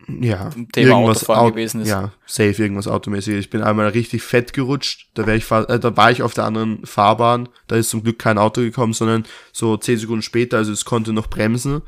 [0.07, 1.89] Ja, Thema Autofahren Au- gewesen ist.
[1.89, 3.35] Ja, safe, irgendwas automäßig.
[3.35, 6.85] Ich bin einmal richtig fett gerutscht, da, ich, äh, da war ich auf der anderen
[6.85, 10.85] Fahrbahn, da ist zum Glück kein Auto gekommen, sondern so 10 Sekunden später, also es
[10.85, 11.81] konnte noch bremsen.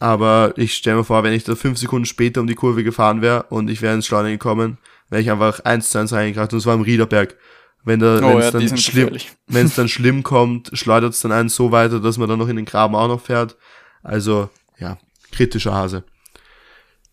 [0.00, 3.22] Aber ich stelle mir vor, wenn ich da 5 Sekunden später um die Kurve gefahren
[3.22, 4.78] wäre und ich wäre ins Schleudern gekommen,
[5.14, 7.36] wäre ich einfach eins zu eins reingekracht und es war im Riederberg.
[7.84, 9.32] Wenn da, Oh wenn ja, dann schlimm, gefährlich.
[9.46, 12.48] wenn es dann schlimm kommt, schleudert es dann einen so weiter, dass man dann noch
[12.48, 13.56] in den Graben auch noch fährt.
[14.02, 14.98] Also, ja,
[15.30, 16.02] kritischer Hase.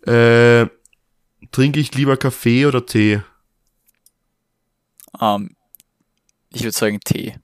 [0.08, 0.68] Äh,
[1.52, 3.22] trinke ich lieber Kaffee oder Tee?
[5.20, 5.56] Ähm,
[6.52, 7.36] ich würde sagen Tee.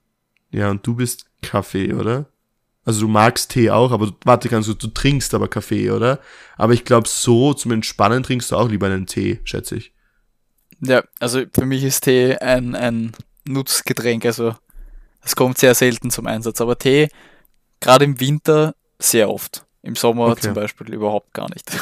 [0.49, 2.25] Ja, und du bist Kaffee, oder?
[2.83, 6.19] Also du magst Tee auch, aber du, warte ganz kurz, du trinkst aber Kaffee, oder?
[6.55, 9.93] Aber ich glaube, so zum Entspannen trinkst du auch lieber einen Tee, schätze ich.
[10.81, 13.13] Ja, also für mich ist Tee ein, ein
[13.45, 14.55] Nutzgetränk, also
[15.23, 17.09] es kommt sehr selten zum Einsatz, aber Tee,
[17.79, 19.65] gerade im Winter, sehr oft.
[19.81, 20.41] Im Sommer Okay.
[20.41, 21.71] zum Beispiel überhaupt gar nicht.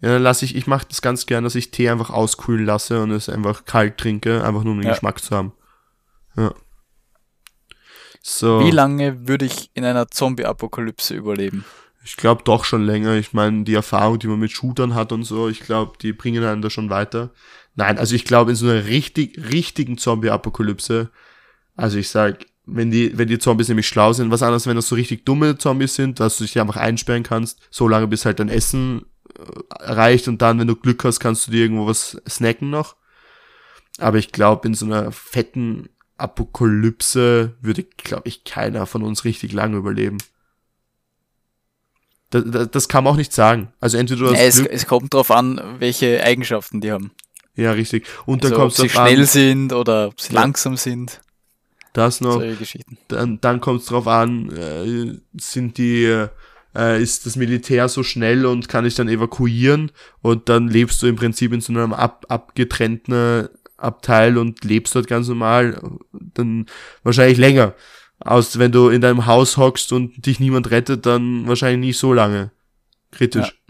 [0.00, 3.02] Ja, dann lasse ich, ich mache das ganz gern, dass ich Tee einfach auskühlen lasse
[3.02, 4.92] und es einfach kalt trinke, einfach nur um den Ja.
[4.92, 5.52] Geschmack zu haben.
[6.36, 6.54] Ja.
[8.22, 8.60] So.
[8.60, 11.64] Wie lange würde ich in einer Zombie-Apokalypse überleben?
[12.04, 13.14] Ich glaube doch schon länger.
[13.14, 16.44] Ich meine, die Erfahrung, die man mit Shootern hat und so, ich glaube, die bringen
[16.44, 17.30] einen da schon weiter.
[17.78, 21.10] Nein, also ich glaube, in so einer richtig, richtigen Zombie-Apokalypse,
[21.76, 24.88] also ich sag, wenn die, wenn die Zombies nämlich schlau sind, was anderes, wenn das
[24.88, 28.40] so richtig dumme Zombies sind, dass du dich einfach einsperren kannst, so lange bis halt
[28.40, 29.42] dein Essen äh,
[29.92, 32.96] reicht und dann, wenn du Glück hast, kannst du dir irgendwo was snacken noch.
[33.98, 39.52] Aber ich glaube, in so einer fetten Apokalypse würde, glaube ich, keiner von uns richtig
[39.52, 40.18] lange überleben.
[42.30, 43.72] Das, das, das kann man auch nicht sagen.
[43.78, 47.12] Also entweder du hast Ja, es, Glück, es kommt darauf an, welche Eigenschaften die haben.
[47.58, 48.06] Ja richtig.
[48.26, 50.40] Und dann Also, ob kommt sie es drauf schnell an, sind oder ob sie Ja.
[50.40, 51.20] langsam sind.
[51.92, 52.42] das noch,
[53.08, 56.04] dann, dann kommt es drauf an, äh, sind die,
[56.74, 59.90] äh, ist das Militär so schnell und kann ich dann evakuieren
[60.22, 65.06] und dann lebst du im Prinzip in so einem ab, abgetrennten Abteil und lebst dort
[65.08, 65.80] ganz normal,
[66.12, 66.66] dann
[67.02, 67.74] wahrscheinlich länger.
[68.20, 72.12] Aus, wenn du in deinem Haus hockst und dich niemand rettet, dann wahrscheinlich nicht so
[72.12, 72.50] lange.
[73.12, 73.60] Kritisch.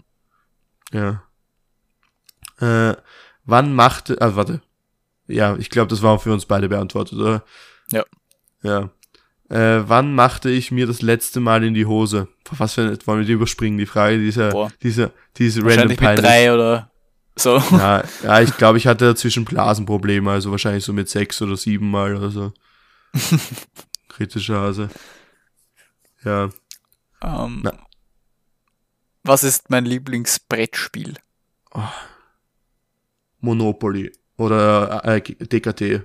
[0.91, 1.23] Ja.
[2.59, 2.95] Äh,
[3.49, 4.61] wann machte, ah, warte.
[5.27, 7.43] Ja, ich glaube, das war für uns beide beantwortet, oder?
[7.91, 8.03] Ja.
[8.63, 8.89] Ja.
[9.49, 12.27] Äh, wann machte ich mir das letzte Mal in die Hose?
[12.51, 14.71] Was für eine, wollen wir die überspringen, die Frage, dieser, Boah.
[14.83, 16.91] dieser, diese random Wahrscheinlich mit drei oder
[17.35, 17.57] so.
[17.71, 21.89] Ja, ja, ich glaube, ich hatte dazwischen Blasenprobleme, also wahrscheinlich so mit sechs oder sieben
[21.89, 22.53] Mal oder so.
[24.09, 24.89] Kritische Hase.
[26.23, 26.49] Ja.
[27.23, 27.73] Ähm, Na.
[29.23, 31.15] was ist mein Lieblingsbrettspiel?
[33.39, 35.81] Monopoly oder äh, DKT.
[35.81, 36.01] Ja.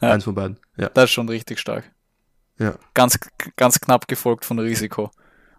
[0.00, 0.58] Eins von beiden.
[0.76, 0.88] Ja.
[0.90, 1.90] Das ist schon richtig stark.
[2.58, 2.74] Ja.
[2.94, 3.18] Ganz,
[3.56, 5.10] ganz knapp gefolgt von Risiko.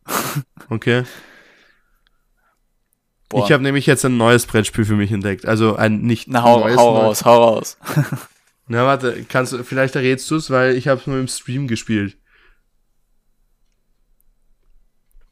[0.70, 1.04] Okay.
[3.30, 3.46] Boah.
[3.46, 5.46] Ich habe nämlich jetzt ein neues Brettspiel für mich entdeckt.
[5.46, 6.78] Also ein nicht Na, hau, neues.
[6.78, 7.78] hau raus, hau raus.
[8.68, 11.68] Na, warte, kannst du, vielleicht errätst du es, weil ich habe es nur im Stream
[11.68, 12.18] gespielt.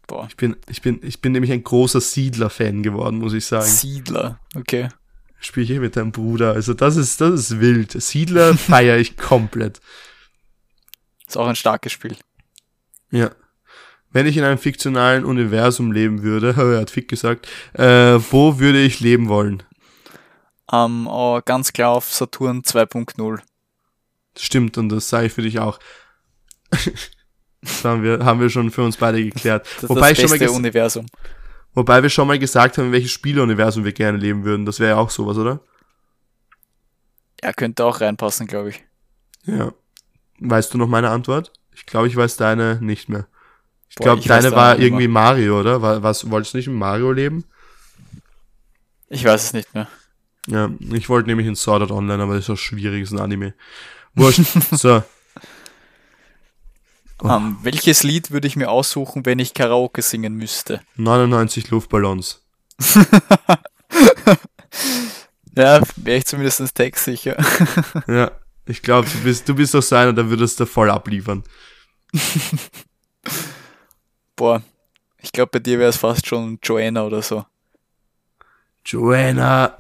[0.08, 0.26] Boah.
[0.28, 3.66] Ich bin, ich bin, ich bin nämlich ein großer Siedler-Fan geworden, muss ich sagen.
[3.66, 4.90] Siedler, okay.
[5.42, 6.54] Spiele hier mit deinem Bruder.
[6.54, 7.92] Also das ist, das ist wild.
[8.02, 9.82] Siedler feiere ich komplett.
[11.28, 12.16] Ist auch ein starkes Spiel.
[13.10, 13.32] Ja.
[14.12, 18.82] Wenn ich in einem fiktionalen Universum leben würde, er hat Fick gesagt, äh, wo würde
[18.82, 19.64] ich leben wollen?
[20.72, 23.40] Ähm, oh, ganz klar auf Saturn 2.0.
[24.38, 25.80] Stimmt, und das sei für dich auch.
[27.62, 29.68] das haben wir, haben wir schon für uns beide geklärt.
[29.82, 31.06] Das, Wobei das ich schon mal beste Universum.
[31.74, 34.66] Wobei wir schon mal gesagt haben, in welches Spieleuniversum wir gerne leben würden.
[34.66, 35.62] Das wäre ja auch sowas, oder?
[37.42, 38.84] Ja, könnte auch reinpassen, glaube ich.
[39.46, 39.74] Ja.
[40.40, 41.54] Weißt du noch meine Antwort?
[41.74, 43.28] Ich glaube, ich weiß deine nicht mehr.
[43.90, 45.82] Ich glaube, deine war irgendwie Mario, oder?
[45.82, 47.44] War, was, wolltest du nicht in Mario leben?
[49.10, 49.88] Ich weiß es nicht mehr.
[50.48, 53.20] Ja, ich wollte nämlich in Sword Art Online, aber das ist auch schwierig, ist ein
[53.20, 53.54] Anime.
[54.16, 54.42] Wurscht.
[54.72, 55.04] so,
[57.22, 57.30] Oh.
[57.30, 60.82] Ähm, welches Lied würde ich mir aussuchen, wenn ich Karaoke singen müsste?
[60.96, 62.42] 99 Luftballons.
[65.56, 67.38] Ja, wäre ich zumindest textsicher.
[68.08, 68.32] Ja,
[68.66, 71.44] ich glaube, du bist, du bist doch so einer, der würdest da voll abliefern.
[74.36, 74.62] Boah,
[75.20, 77.46] ich glaube, bei dir wäre es fast schon Joanna oder so.
[78.86, 79.78] Joanna,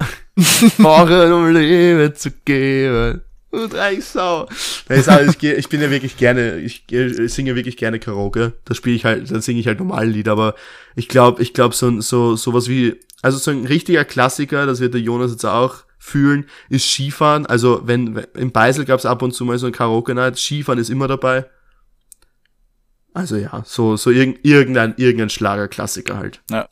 [0.78, 3.24] morgen um Leben zu geben.
[3.52, 4.48] Du Drecksau.
[4.88, 8.00] Nein, ich, ich, geh- ich bin ja wirklich gerne, ich, geh- ich singe wirklich gerne
[8.00, 8.54] Karaoke.
[8.66, 10.56] Da spiele ich halt, dann singe ich halt normale Lieder, aber
[10.96, 14.94] ich glaube, ich glaube, so, so, sowas wie, also so ein richtiger Klassiker, das wird
[14.94, 17.46] der Jonas jetzt auch fühlen, ist Skifahren.
[17.46, 20.90] Also wenn, im Beisel gab es ab und zu mal so ein Karaoke-Night, Skifahren ist
[20.90, 21.46] immer dabei.
[23.14, 26.42] Also ja, so, so irgend, irgendein, irgendein Schlagerklassiker halt.
[26.50, 26.66] Die,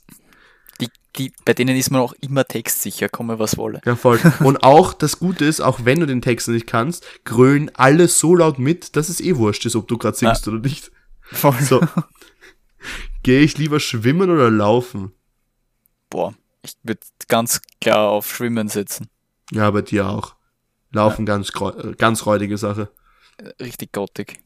[1.17, 3.81] die, bei denen ist man auch immer textsicher, komme was wolle.
[3.85, 4.19] Ja, voll.
[4.41, 8.35] Und auch das Gute ist, auch wenn du den Text nicht kannst, grölen alle so
[8.35, 10.91] laut mit, dass es eh wurscht ist, ob du gerade singst oder nicht.
[11.21, 11.59] Voll.
[11.61, 11.81] So.
[13.23, 15.11] Gehe ich lieber schwimmen oder laufen?
[16.09, 19.09] Boah, ich würde ganz klar auf Schwimmen setzen.
[19.51, 20.35] Ja, bei dir auch.
[20.91, 22.91] Laufen ganz, grau- äh, ganz räudige Sache.
[23.59, 24.39] Richtig gottig.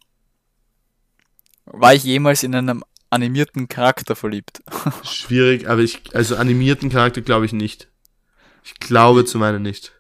[1.66, 2.84] War ich jemals in einem
[3.14, 4.62] animierten Charakter verliebt?
[5.04, 7.88] Schwierig, aber ich, also animierten Charakter glaube ich nicht.
[8.64, 9.94] Ich glaube zu meinen nicht.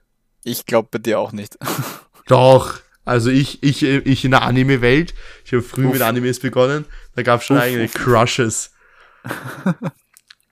[0.43, 1.57] Ich glaube bei dir auch nicht.
[2.27, 2.79] Doch.
[3.05, 5.13] Also ich, ich, ich in der Anime-Welt,
[5.45, 5.93] ich habe früh Uff.
[5.93, 6.85] mit Animes begonnen,
[7.15, 7.93] da gab es schon Uff, eigene uff.
[7.93, 8.71] Crushes.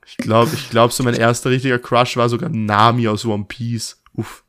[0.05, 4.01] Ich glaube, ich glaube, so mein erster richtiger Crush war sogar Nami aus One Piece.
[4.14, 4.43] Uff,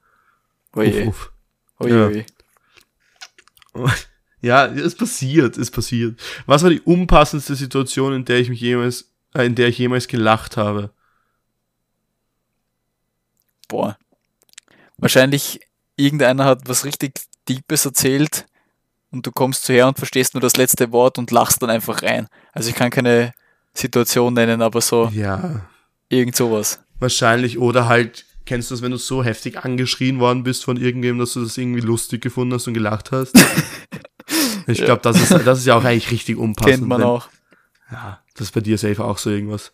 [0.72, 1.32] uff, Oje, uff.
[1.78, 2.06] oje, Ja.
[2.08, 2.26] oje.
[4.43, 6.18] Ja, es passiert, es passiert.
[6.47, 10.09] Was war die unpassendste Situation, in der ich mich jemals, äh, in der ich jemals
[10.09, 10.90] gelacht habe?
[13.68, 13.97] Boah.
[14.99, 15.61] Wahrscheinlich
[15.97, 17.14] irgendeiner hat was richtig
[17.49, 18.47] Deepes erzählt
[19.11, 22.03] und du kommst zu her und verstehst nur das letzte Wort und lachst dann einfach
[22.03, 22.28] rein.
[22.53, 23.32] Also ich kann keine
[23.74, 25.66] Situation nennen, aber so Ja,
[26.09, 26.80] irgend sowas.
[26.99, 27.59] wahrscheinlich.
[27.59, 31.32] Oder halt, kennst du das, wenn du so heftig angeschrien worden bist von irgendwem, dass
[31.32, 33.34] du das irgendwie lustig gefunden hast und gelacht hast?
[34.66, 34.84] Ich Ja.
[34.86, 36.74] glaube, das ist, das ist ja auch eigentlich richtig unpassend.
[36.78, 37.28] Kennt man wenn- auch.
[37.90, 39.72] Ja, das ist bei dir safe auch so irgendwas.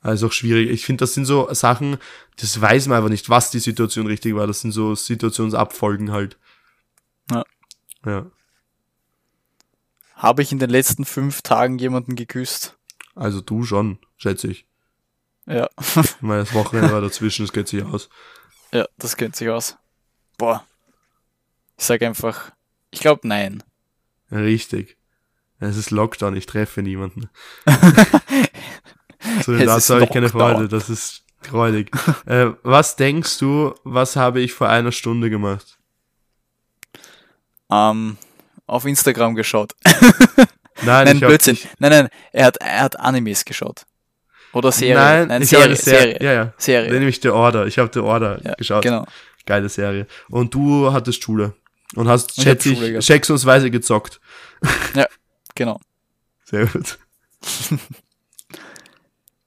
[0.00, 0.70] Also auch schwierig.
[0.70, 1.98] Ich finde, das sind so Sachen,
[2.36, 4.46] das weiß man einfach nicht, was die Situation richtig war.
[4.46, 6.38] Das sind so Situationsabfolgen halt.
[7.30, 7.44] Ja.
[8.06, 8.26] Ja.
[10.14, 12.76] Habe ich in den letzten fünf Tagen jemanden geküsst?
[13.14, 14.66] Also du schon, schätze ich.
[15.46, 15.68] Ja,
[16.20, 18.08] meine, das Wochenende war dazwischen, das geht sich aus.
[18.72, 19.76] ja, das kennt sich aus.
[20.36, 20.64] Boah.
[21.78, 22.50] Ich sage einfach,
[22.90, 23.62] ich glaube nein.
[24.30, 24.96] Richtig.
[25.60, 27.28] Es ist Lockdown, ich treffe niemanden.
[29.44, 30.28] so Es das ist habe ich keine.
[30.28, 31.90] Freude, das ist freudig.
[32.26, 35.78] äh, was denkst du, was habe ich vor einer Stunde gemacht?
[37.70, 38.16] Ähm,
[38.66, 39.74] auf Instagram geschaut.
[39.84, 41.54] Nein, Nein, hab- Blödsinn.
[41.54, 43.84] Ich, Nein, nein, er hat, er hat Animes geschaut.
[44.52, 44.94] Oder Serie.
[44.94, 46.00] Nein, nein ich Serie, Serie.
[46.00, 46.18] Serie.
[46.22, 46.54] Ja, ja.
[46.56, 46.92] Serie.
[46.92, 47.66] Nämlich The Order.
[47.66, 48.82] Ich habe The Order Ja, geschaut.
[48.84, 49.04] Genau.
[49.44, 50.06] Geile Serie.
[50.30, 51.54] Und du hattest Schule.
[51.94, 52.78] Und hast, hab schätze ich,
[53.70, 54.20] gezockt.
[55.54, 55.80] Genau.
[56.44, 56.98] Sehr gut.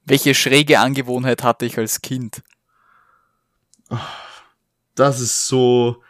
[0.05, 2.41] Welche schräge Angewohnheit hatte ich als Kind?
[4.95, 6.03] Das ist so.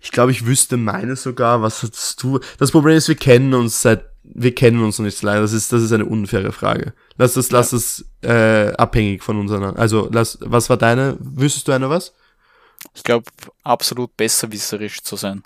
[0.00, 1.62] Ich glaube, ich wüsste meine sogar.
[1.62, 2.40] Was hattest du?
[2.58, 5.40] Das Problem ist, wir kennen uns seit, wir kennen uns noch nicht so lange.
[5.40, 6.92] Das ist, das ist eine unfaire Frage.
[7.16, 9.76] Lass das, lass das äh, abhängig von unseren.
[9.76, 11.16] Also, lass, was war deine?
[11.20, 12.12] Wüsstest du eine was?
[12.94, 13.26] Ich glaube,
[13.62, 15.42] absolut besserwisserisch zu sein.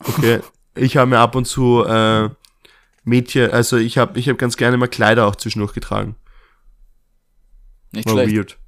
[0.00, 0.40] Okay.
[0.74, 2.28] ich habe mir ab und zu äh,
[3.04, 6.16] Mädchen, also ich habe, ich habe ganz gerne mal Kleider auch zwischendurch getragen.
[7.92, 8.34] Nicht War schlecht.
[8.34, 8.58] weird.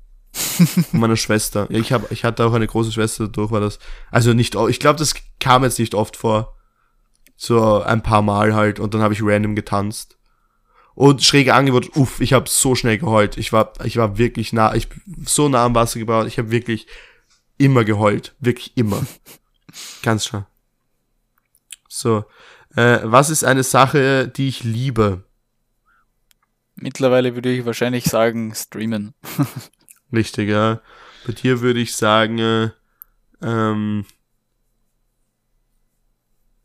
[0.92, 1.66] Meiner Schwester.
[1.70, 3.78] Ja, ich habe, ich hatte auch eine große Schwester, dadurch war das.
[4.10, 6.54] Also nicht, ich glaube, das kam jetzt nicht oft vor.
[7.36, 10.16] So ein paar Mal halt und dann habe ich random getanzt.
[10.94, 13.36] Und schräge Angebot, uff, ich habe so schnell geheult.
[13.36, 14.88] Ich war, ich war wirklich nah, ich
[15.26, 16.26] so nah am Wasser gebaut.
[16.26, 16.86] Ich habe wirklich
[17.58, 19.06] immer geheult, wirklich immer.
[20.02, 20.46] Ganz schön.
[21.88, 22.24] So,
[22.74, 25.24] äh, was ist eine Sache, die ich liebe?
[26.74, 29.14] Mittlerweile würde ich wahrscheinlich sagen, streamen.
[30.12, 30.80] Richtig, ja.
[31.26, 32.70] Bei dir würde ich sagen, äh,
[33.40, 34.04] ähm,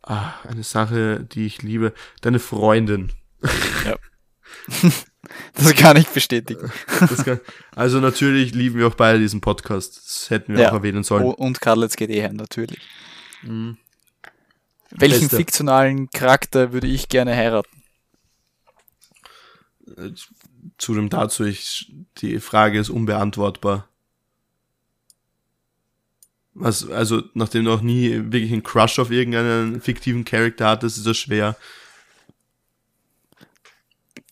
[0.04, 1.94] ah, eine Sache, die ich liebe.
[2.22, 3.14] Deine Freundin.
[5.56, 6.72] Das kann ich bestätigen.
[7.00, 7.40] Das kann,
[7.76, 9.98] also natürlich lieben wir auch beide diesen Podcast.
[9.98, 10.70] Das hätten wir Ja.
[10.70, 11.24] auch erwähnen sollen.
[11.24, 12.80] Oh, und Karlitz geht eh heim, natürlich.
[13.44, 13.78] Mhm.
[14.92, 15.38] Welchen Beste.
[15.38, 17.82] fiktionalen Charakter würde ich gerne heiraten?
[19.98, 20.12] Äh,
[20.78, 23.88] Zu dem dazu, ich, die Frage ist unbeantwortbar.
[26.54, 31.08] Was, also, nachdem du auch nie wirklich einen Crush auf irgendeinen fiktiven Charakter hattest, ist
[31.08, 31.56] das schwer.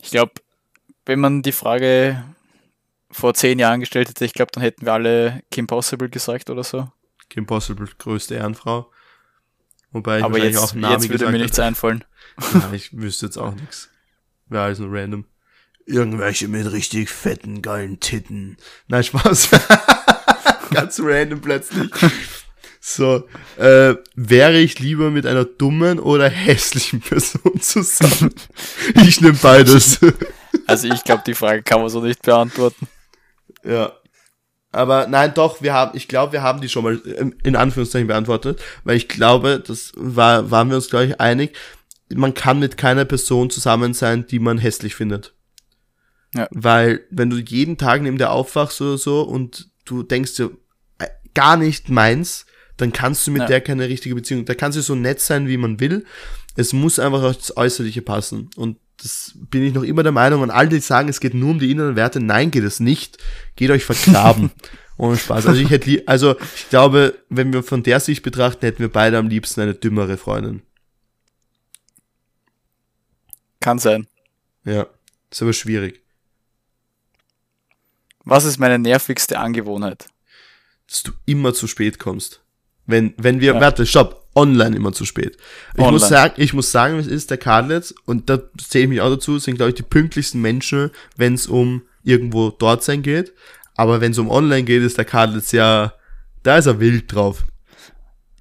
[0.02, 0.34] Ich glaube,
[1.10, 2.24] wenn man die Frage
[3.12, 6.64] vor zehn Jahren gestellt hätte, ich glaube, dann hätten wir alle Kim Possible gesagt oder
[6.64, 6.90] so.
[7.30, 8.90] Kim Possible, größte Ehrenfrau.
[9.92, 12.06] Wobei ich Aber jetzt, auch Nami jetzt würde mir nichts einfallen.
[12.38, 12.60] hätte.
[12.60, 13.90] Ja, ich wüsste jetzt auch nichts.
[14.48, 15.26] Wäre alles nur random.
[15.86, 18.58] Irgendwelche mit richtig fetten, geilen Titten.
[18.88, 19.50] Nein, Spaß.
[20.72, 21.90] ganz random plötzlich.
[22.80, 28.34] So, äh, wäre ich lieber mit einer dummen oder hässlichen Person zusammen?
[28.94, 30.00] Ich nehme beides.
[30.70, 32.88] Also ich glaube, die Frage kann man so nicht beantworten.
[33.64, 33.94] Ja.
[34.72, 36.98] Aber nein, doch, wir haben, ich glaube, wir haben die schon mal
[37.44, 41.56] in Anführungszeichen beantwortet, weil ich glaube, das war, waren wir uns, glaube ich, einig,
[42.14, 45.34] man kann mit keiner Person zusammen sein, die man hässlich findet.
[46.36, 46.48] Ja.
[46.52, 50.52] Weil, wenn du jeden Tag neben der aufwachst oder so und du denkst dir,
[51.00, 52.46] äh, gar nicht meins,
[52.78, 53.48] dann kannst du mit Ja.
[53.48, 56.06] der keine richtige Beziehung, da kannst du so nett sein, wie man will.
[56.56, 58.50] Es muss einfach das Äußerliche passen.
[58.56, 60.42] Und das bin ich noch immer der Meinung.
[60.42, 63.18] Und alle, die sagen, es geht nur um die inneren Werte, nein, geht es nicht.
[63.56, 64.52] Geht euch vergraben.
[64.98, 65.48] Ohne Spaß.
[65.48, 69.18] Also ich hätte, also ich glaube, wenn wir von der Sicht betrachten, hätten wir beide
[69.18, 70.62] am liebsten eine dümmere Freundin.
[73.62, 74.08] Kann sein.
[74.66, 74.88] Ja.
[75.32, 76.02] Ist aber schwierig.
[78.26, 80.08] Was ist meine nervigste Angewohnheit?
[80.88, 82.42] Dass du immer zu spät kommst.
[82.86, 83.62] Wenn, wenn wir, Ja.
[83.62, 85.38] warte, stopp, online immer zu spät.
[85.74, 85.92] Ich Online.
[85.94, 89.10] muss sagen, ich muss sagen, es ist der Kadlitz, und da zähle ich mich auch
[89.10, 93.34] dazu, sind, glaube ich, die pünktlichsten Menschen, wenn es um irgendwo dort sein geht.
[93.76, 95.94] Aber wenn es um online geht, ist der Kadlitz ja,
[96.44, 97.44] da ist er wild drauf.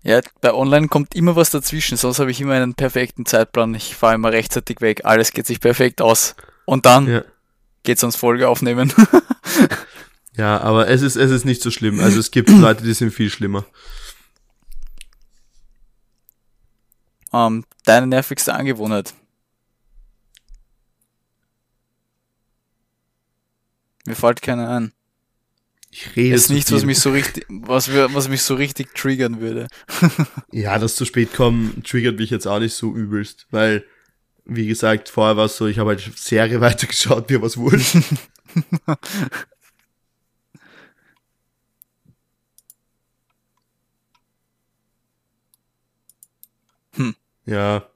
[0.04, 3.74] Ja, bei Online kommt immer was dazwischen, sonst habe ich immer einen perfekten Zeitplan.
[3.74, 6.34] Ich fahre immer rechtzeitig weg, alles geht sich perfekt aus.
[6.64, 7.24] Und dann Ja.
[7.82, 8.92] geht's ans Folge aufnehmen.
[10.36, 11.98] Ja, aber es ist, es ist nicht so schlimm.
[11.98, 13.64] Also es gibt Leute, die sind viel schlimmer.
[17.32, 19.14] Ähm, deine nervigste Angewohnheit?
[24.06, 24.92] Mir fällt keine ein.
[25.90, 29.68] Ich rede Ist nichts, was mich so richtig, was, was mich so richtig triggern würde.
[30.52, 33.84] Ja, das zu spät kommen triggert mich jetzt auch nicht so übelst, weil,
[34.44, 37.96] wie gesagt, vorher war es so, ich habe halt Serie weitergeschaut, mir was wurscht.
[46.96, 47.14] Hm.
[47.48, 47.88] Ja.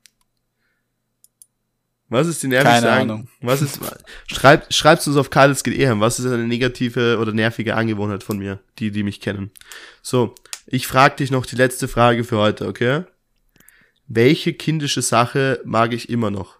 [2.08, 3.28] Was ist die nervigste Keine An- Ahnung.
[3.40, 3.80] Was ist,
[4.26, 5.98] schreibt, schreibt's uns auf Karls geht eher.
[6.00, 9.50] Was ist eine negative oder nervige Angewohnheit von mir, die, die mich kennen?
[10.02, 10.34] So,
[10.66, 13.04] ich frage dich noch die letzte Frage für heute, okay?
[14.06, 16.58] Welche kindische Sache mag ich immer noch?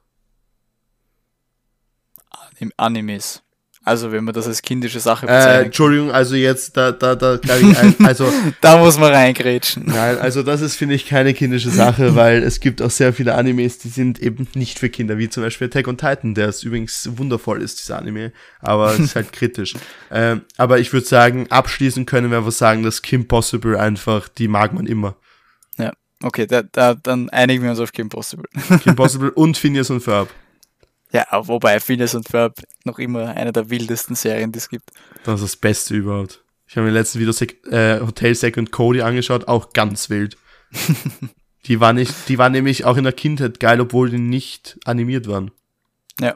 [2.59, 3.43] Im Animes.
[3.85, 5.67] Also, wenn man das als kindische Sache Äh, bezeichnet.
[5.67, 9.87] Entschuldigung, also jetzt, da, da, da kann ich ein, also, da muss man reingrätschen.
[9.87, 13.35] nein, also das ist, finde ich, keine kindische Sache, weil es gibt auch sehr viele
[13.35, 16.63] Animes, die sind eben nicht für Kinder, wie zum Beispiel Attack on Titan, der ist
[16.63, 19.75] übrigens wundervoll ist, dieser Anime, aber es ist halt kritisch.
[20.13, 24.47] Ähm, aber ich würde sagen, abschließend können wir einfach sagen, dass Kim Possible einfach, die
[24.47, 25.17] mag man immer.
[25.77, 28.47] Ja, okay, da, da, dann einigen wir uns auf Kim Possible.
[28.85, 30.29] Kim Possible und Phineas und Ferb.
[31.13, 34.91] Ja, wobei Phineas und Ferb noch immer eine der wildesten Serien, die es gibt.
[35.25, 36.43] Das ist das Beste überhaupt.
[36.67, 40.39] Ich habe mir letztens wieder Sek äh, Hotel Second Cody angeschaut, auch ganz wild.
[41.67, 45.29] die war nicht, die war nämlich auch in der Kindheit geil, obwohl die nicht animiert
[45.29, 45.51] waren.
[46.19, 46.35] Ja.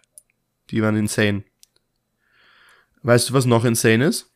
[0.70, 1.44] Die waren insane.
[3.02, 4.30] Weißt du, was noch insane ist?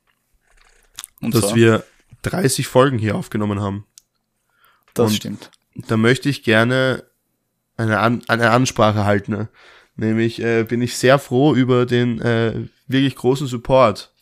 [1.20, 1.84] Und Dass so, wir
[2.22, 3.86] 30 Folgen hier aufgenommen haben.
[4.94, 5.50] das und- stimmt.
[5.74, 7.04] Da möchte ich gerne
[7.76, 9.48] eine, An eine Ansprache halten.
[10.00, 12.54] Nämlich äh, bin ich sehr froh über den äh,
[12.86, 14.14] wirklich großen Support,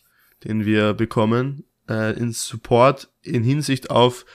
[0.43, 1.63] den wir bekommen.
[1.87, 4.25] Äh, in Support in Hinsicht auf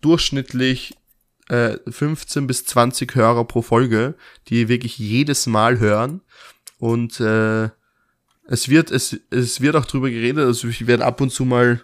[0.00, 0.98] durchschnittlich
[1.48, 4.16] äh, 15 bis 20 Hörer pro Folge,
[4.48, 6.22] die wirklich jedes Mal hören.
[6.78, 7.70] Und äh,
[8.48, 11.82] es wird, es, es wird auch drüber geredet, also ich werde ab und zu mal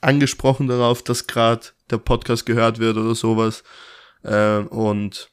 [0.00, 3.64] angesprochen darauf, dass gerade der Podcast gehört wird oder sowas.
[4.22, 5.30] Äh, und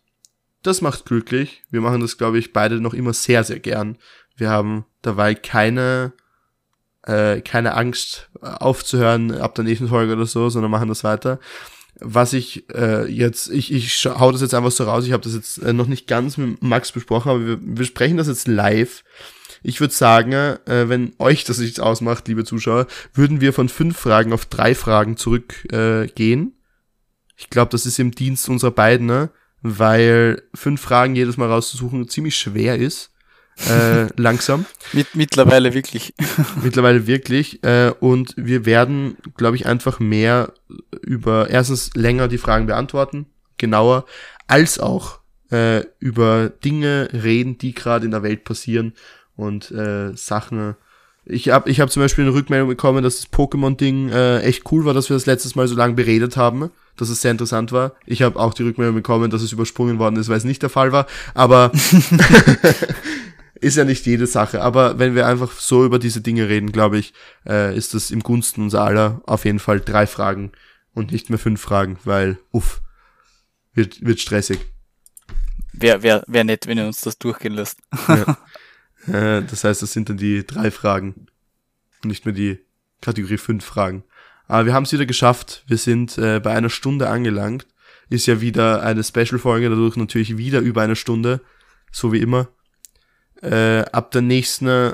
[0.64, 1.64] das macht glücklich.
[1.70, 3.97] Wir machen das, glaube ich, beide noch immer sehr, sehr gern.
[4.36, 6.14] Wir haben dabei keine,
[7.03, 11.39] äh, keine Angst äh, aufzuhören ab der nächsten Folge oder so, sondern machen das weiter.
[11.99, 15.36] Was ich äh, jetzt, ich, ich hau das jetzt einfach so raus, ich habe das
[15.36, 19.03] jetzt äh, noch nicht ganz mit Max besprochen, aber wir, wir sprechen das jetzt live.
[19.61, 23.97] Ich würde sagen, äh, wenn euch das nichts ausmacht, liebe Zuschauer, würden wir von fünf
[23.97, 26.47] Fragen auf drei Fragen zurückgehen.
[26.47, 26.51] Äh,
[27.38, 29.30] ich glaube, das ist im Dienst unserer beiden, ne?
[29.64, 33.09] Weil fünf Fragen jedes Mal rauszusuchen ziemlich schwer ist.
[33.70, 34.66] Äh, langsam.
[34.91, 36.14] Mit, mittlerweile wirklich.
[36.64, 37.64] Mittlerweile wirklich.
[37.64, 40.53] Äh, und wir werden, glaube ich, einfach mehr
[41.01, 44.05] über erstens länger die Fragen beantworten, genauer,
[44.47, 45.20] als auch
[45.51, 48.93] äh, über Dinge reden, die gerade in der Welt passieren
[49.36, 50.76] und äh, Sachen.
[51.26, 54.84] Ich habe ich hab zum Beispiel eine Rückmeldung bekommen, dass das Pokémon-Ding äh, echt cool
[54.84, 57.94] war, dass wir das letztes Mal so lange beredet haben, dass es sehr interessant war.
[58.06, 60.70] Ich habe auch die Rückmeldung bekommen, dass es übersprungen worden ist, weil es nicht der
[60.70, 61.08] Fall war.
[61.34, 61.72] Aber
[63.64, 66.98] ist ja nicht jede Sache, aber wenn wir einfach so über diese Dinge reden, glaube
[66.98, 67.14] ich,
[67.48, 70.52] äh, ist das im Gunsten unser aller auf jeden Fall drei Fragen
[70.94, 72.82] und nicht mehr fünf Fragen, weil, uff,
[73.74, 74.60] wird, wird stressig.
[75.72, 77.80] Wäre wär, wär nett, wenn ihr uns das durchgehen lässt.
[78.08, 78.38] Ja.
[79.08, 81.28] Äh, das heißt, das sind dann die drei Fragen
[82.04, 82.60] nicht mehr die
[83.01, 84.04] Kategorie fünf Fragen.
[84.47, 85.64] Aber wir haben es wieder geschafft.
[85.68, 87.68] Wir sind äh, bei einer Stunde angelangt.
[88.10, 91.41] Ist ja wieder eine Special-Folge, dadurch natürlich wieder über eine Stunde,
[91.91, 92.49] so wie immer.
[93.41, 94.93] Äh, ab der nächsten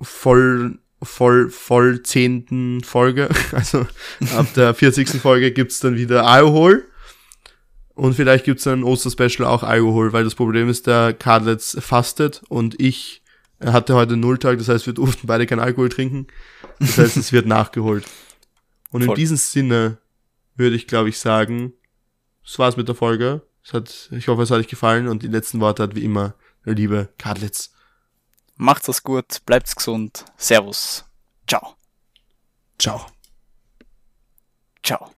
[0.00, 3.86] voll, voll, voll zehnten Folge, also
[4.36, 5.08] ab der 40.
[5.08, 6.84] Folge gibt's dann wieder Alkohol.
[7.98, 12.80] Und vielleicht gibt's dann Osterspecial auch Alkohol, weil das Problem ist, der Kadletz fastet und
[12.80, 13.24] ich
[13.60, 16.28] hatte heute Nulltag, das heißt, wir durften beide kein Alkohol trinken.
[16.78, 18.06] Das heißt, es wird nachgeholt.
[18.92, 19.14] Und Voll.
[19.14, 19.98] in diesem Sinne
[20.54, 21.72] würde ich, glaube ich, sagen,
[22.44, 23.42] das war's mit der Folge.
[23.64, 26.36] Es hat, ich hoffe, es hat euch gefallen und die letzten Worte hat wie immer
[26.66, 27.72] der liebe Kadlitz.
[28.54, 30.24] Macht's das gut, bleibt's gesund.
[30.36, 31.04] Servus.
[31.48, 31.74] Ciao.
[32.78, 33.06] Ciao.
[34.84, 35.10] Ciao.